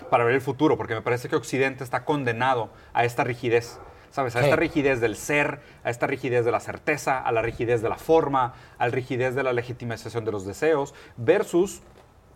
para 0.10 0.24
ver 0.24 0.36
el 0.36 0.42
futuro, 0.42 0.78
porque 0.78 0.96
me 0.96 1.02
parece 1.02 1.30
que 1.30 1.36
Occidente 1.36 1.84
está 1.84 2.06
condenado 2.06 2.70
a 2.94 3.06
esta 3.06 3.24
rigidez. 3.24 3.80
¿Sabes? 4.10 4.36
A 4.36 4.40
esta 4.40 4.56
rigidez 4.56 5.00
del 5.00 5.16
ser, 5.16 5.60
a 5.84 5.92
esta 5.92 6.08
rigidez 6.08 6.44
de 6.44 6.52
la 6.52 6.60
certeza, 6.60 7.20
a 7.20 7.32
la 7.32 7.44
rigidez 7.44 7.84
de 7.84 7.90
la 7.90 7.98
forma, 7.98 8.56
a 8.80 8.88
la 8.88 8.92
rigidez 8.92 9.36
de 9.36 9.44
la 9.44 9.54
legitimización 9.54 10.26
de 10.26 10.32
los 10.32 10.46
deseos, 10.46 10.96
versus 11.18 11.82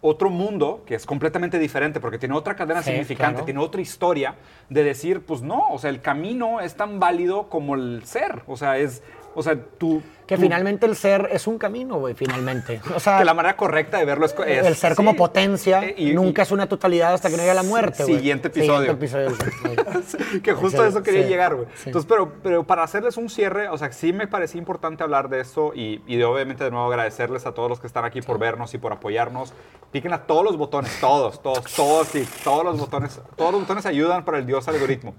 otro 0.02 0.30
mundo 0.30 0.84
que 0.86 0.96
es 0.96 1.06
completamente 1.06 1.60
diferente 1.60 2.00
porque 2.00 2.18
tiene 2.18 2.36
otra 2.36 2.56
cadena 2.56 2.82
Sí, 2.82 2.90
significante, 2.92 3.34
claro. 3.34 3.46
tiene 3.46 3.60
otra 3.60 3.82
historia 3.82 4.36
de 4.70 4.84
decir, 4.84 5.24
pues 5.26 5.42
no, 5.44 5.70
o 5.70 5.78
sea, 5.78 5.90
el 5.92 6.02
camino 6.02 6.60
es 6.60 6.76
tan 6.76 7.00
válido 7.00 7.50
como 7.50 7.76
el 7.76 8.04
ser. 8.06 8.42
O 8.48 8.58
sea, 8.58 8.78
es, 8.78 9.04
o 9.36 9.44
sea, 9.44 9.58
tú... 9.78 10.02
Que 10.28 10.36
tú- 10.38 10.44
finalmente 10.44 10.86
el 10.86 10.96
ser 10.96 11.28
es 11.34 11.46
un 11.46 11.58
camino, 11.58 12.00
güey, 12.00 12.14
finalmente. 12.14 12.80
O 12.96 13.00
sea, 13.02 13.18
que 13.20 13.26
la 13.26 13.34
manera 13.34 13.58
correcta 13.58 13.98
de 13.98 14.06
verlo 14.06 14.26
es... 14.26 14.34
es- 14.48 14.66
el 14.66 14.76
ser 14.76 14.96
como 14.96 15.12
sí. 15.12 15.18
potencia 15.18 15.84
Eh, 15.84 15.96
y- 15.98 16.14
nunca 16.14 16.42
y- 16.42 16.44
es 16.44 16.52
una 16.52 16.70
totalidad 16.70 17.14
hasta 17.14 17.30
que 17.30 17.36
no 17.36 17.42
llegue 17.44 17.54
la 17.54 17.64
muerte, 17.64 18.04
güey. 18.04 18.16
Siguiente 18.16 18.48
episodio. 18.48 18.96
Siguiente 18.96 19.06
episodio. 19.06 19.36
que 20.44 20.54
justo 20.54 20.82
a 20.84 20.88
eso 20.88 21.04
quería 21.04 21.24
Sí, 21.24 21.28
llegar, 21.30 21.56
güey. 21.56 21.68
sí. 21.76 21.84
Entonces, 21.88 22.08
pero, 22.10 22.32
pero 22.42 22.64
para 22.66 22.84
hacerles 22.84 23.18
un 23.18 23.30
cierre, 23.30 23.68
o 23.68 23.78
sea, 23.78 23.92
sí 23.92 24.14
me 24.14 24.28
parecía 24.28 24.60
importante 24.60 25.04
hablar 25.04 25.28
de 25.28 25.42
esto 25.42 25.74
y, 25.76 26.02
y 26.08 26.16
de 26.18 26.24
obviamente 26.26 26.64
de 26.64 26.72
nuevo 26.72 26.88
agradecerles 26.88 27.46
a 27.46 27.54
todos 27.54 27.70
los 27.70 27.80
que 27.82 27.88
están 27.88 28.06
aquí 28.06 28.22
por 28.22 28.40
vernos 28.40 28.74
y 28.74 28.78
por 28.78 28.94
apoyarnos. 28.94 29.54
Piquen 29.92 30.14
a 30.14 30.24
todos 30.24 30.46
los 30.46 30.56
botones, 30.56 30.98
todos, 31.02 31.42
todos, 31.44 31.66
todos, 31.76 32.08
sí, 32.08 32.26
todos 32.46 32.64
los 32.64 32.80
botones, 32.80 33.20
todos 33.36 33.52
los 33.52 33.62
botones 33.62 33.86
ayudan 33.86 34.24
para 34.24 34.38
el 34.38 34.46
dios 34.46 34.66
algoritmo. 34.70 35.14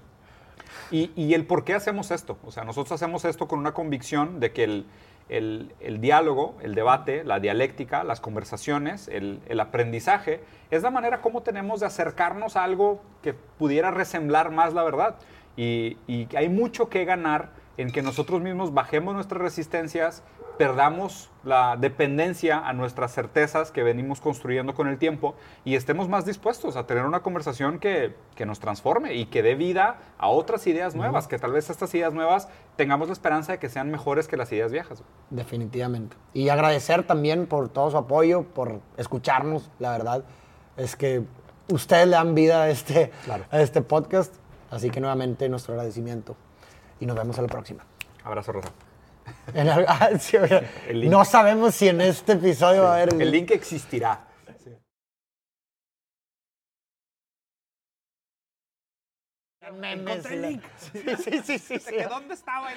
Y, 0.91 1.33
el 1.33 1.45
por 1.45 1.63
qué 1.63 1.73
hacemos 1.73 2.11
esto. 2.11 2.37
O 2.45 2.51
sea, 2.51 2.63
nosotros 2.63 2.91
hacemos 2.91 3.25
esto 3.25 3.47
con 3.47 3.59
una 3.59 3.73
convicción 3.73 4.39
de 4.39 4.51
que 4.51 4.63
el, 5.29 5.99
diálogo, 5.99 6.55
el 6.61 6.75
debate, 6.75 7.23
la 7.23 7.39
dialéctica, 7.39 8.03
las 8.03 8.19
conversaciones, 8.19 9.07
el, 9.07 9.39
el 9.47 9.59
aprendizaje, 9.59 10.41
es 10.71 10.83
la 10.83 10.91
manera 10.91 11.21
como 11.21 11.41
tenemos 11.41 11.79
de 11.79 11.87
acercarnos 11.87 12.55
a 12.55 12.63
algo 12.63 13.01
que 13.21 13.33
pudiera 13.33 13.91
resemblar 13.91 14.51
más 14.51 14.73
la 14.73 14.83
verdad. 14.83 15.15
Y, 15.55 15.97
y 16.07 16.27
hay 16.35 16.49
mucho 16.49 16.89
que 16.89 17.05
ganar 17.05 17.49
en 17.77 17.91
que 17.91 18.01
nosotros 18.01 18.41
mismos 18.41 18.73
bajemos 18.73 19.15
nuestras 19.15 19.41
resistencias, 19.41 20.23
perdamos 20.57 21.29
la 21.43 21.75
dependencia 21.77 22.59
a 22.67 22.73
nuestras 22.73 23.13
certezas 23.13 23.71
que 23.71 23.83
venimos 23.83 24.21
construyendo 24.21 24.73
con 24.73 24.87
el 24.87 24.97
tiempo 24.97 25.35
y 25.65 25.75
estemos 25.75 26.07
más 26.07 26.25
dispuestos 26.25 26.75
a 26.77 26.85
tener 26.87 27.05
una 27.05 27.21
conversación 27.21 27.79
que, 27.79 28.15
que 28.35 28.45
nos 28.45 28.59
transforme 28.59 29.13
y 29.15 29.25
que 29.25 29.43
dé 29.43 29.55
vida 29.55 29.97
a 30.17 30.29
otras 30.29 30.65
ideas 30.67 30.95
nuevas, 30.95 31.27
que 31.27 31.37
tal 31.37 31.51
vez 31.51 31.69
estas 31.69 31.93
ideas 31.95 32.13
nuevas 32.13 32.47
tengamos 32.77 33.07
la 33.07 33.13
esperanza 33.13 33.51
de 33.53 33.59
que 33.59 33.67
sean 33.69 33.91
mejores 33.91 34.27
que 34.27 34.37
las 34.37 34.51
ideas 34.51 34.71
viejas. 34.71 35.03
Definitivamente. 35.29 36.15
Y 36.33 36.49
agradecer 36.49 37.03
también 37.05 37.45
por 37.45 37.69
todo 37.69 37.91
su 37.91 37.97
apoyo, 37.97 38.43
por 38.43 38.79
escucharnos, 38.97 39.69
la 39.79 39.91
verdad. 39.91 40.23
Es 40.77 40.95
que 40.95 41.23
ustedes 41.67 42.07
le 42.07 42.15
dan 42.15 42.35
vida 42.35 42.63
a 42.63 42.69
este, 42.69 43.11
Claro. 43.25 43.43
a 43.51 43.59
este 43.61 43.81
podcast. 43.81 44.33
Así 44.71 44.89
que 44.89 44.99
nuevamente 44.99 45.49
nuestro 45.49 45.73
agradecimiento. 45.73 46.35
Y 46.99 47.05
nos 47.05 47.15
vemos 47.15 47.37
a 47.37 47.41
la 47.41 47.47
próxima. 47.47 47.83
Abrazo, 48.23 48.53
Rosa. 48.53 48.69
En 49.53 49.67
el- 49.69 49.85
ah, 49.89 50.09
sí, 50.19 50.37
El 50.87 51.09
no 51.09 51.25
sabemos 51.25 51.75
si 51.75 51.87
en 51.89 52.01
este 52.01 52.33
episodio 52.33 52.83
va 52.83 52.93
a 52.93 53.01
haber 53.01 53.21
El 53.21 53.31
link 53.31 53.51
existirá. 53.51 54.27
memes. 59.73 60.01
Encontré 60.01 60.35
el 60.35 60.41
link. 60.41 60.63
Sí, 60.77 61.15
sí, 61.17 61.41
sí, 61.43 61.59
sí. 61.59 61.79
sí. 61.79 61.95
¿Dónde 62.09 62.33
estaba? 62.33 62.69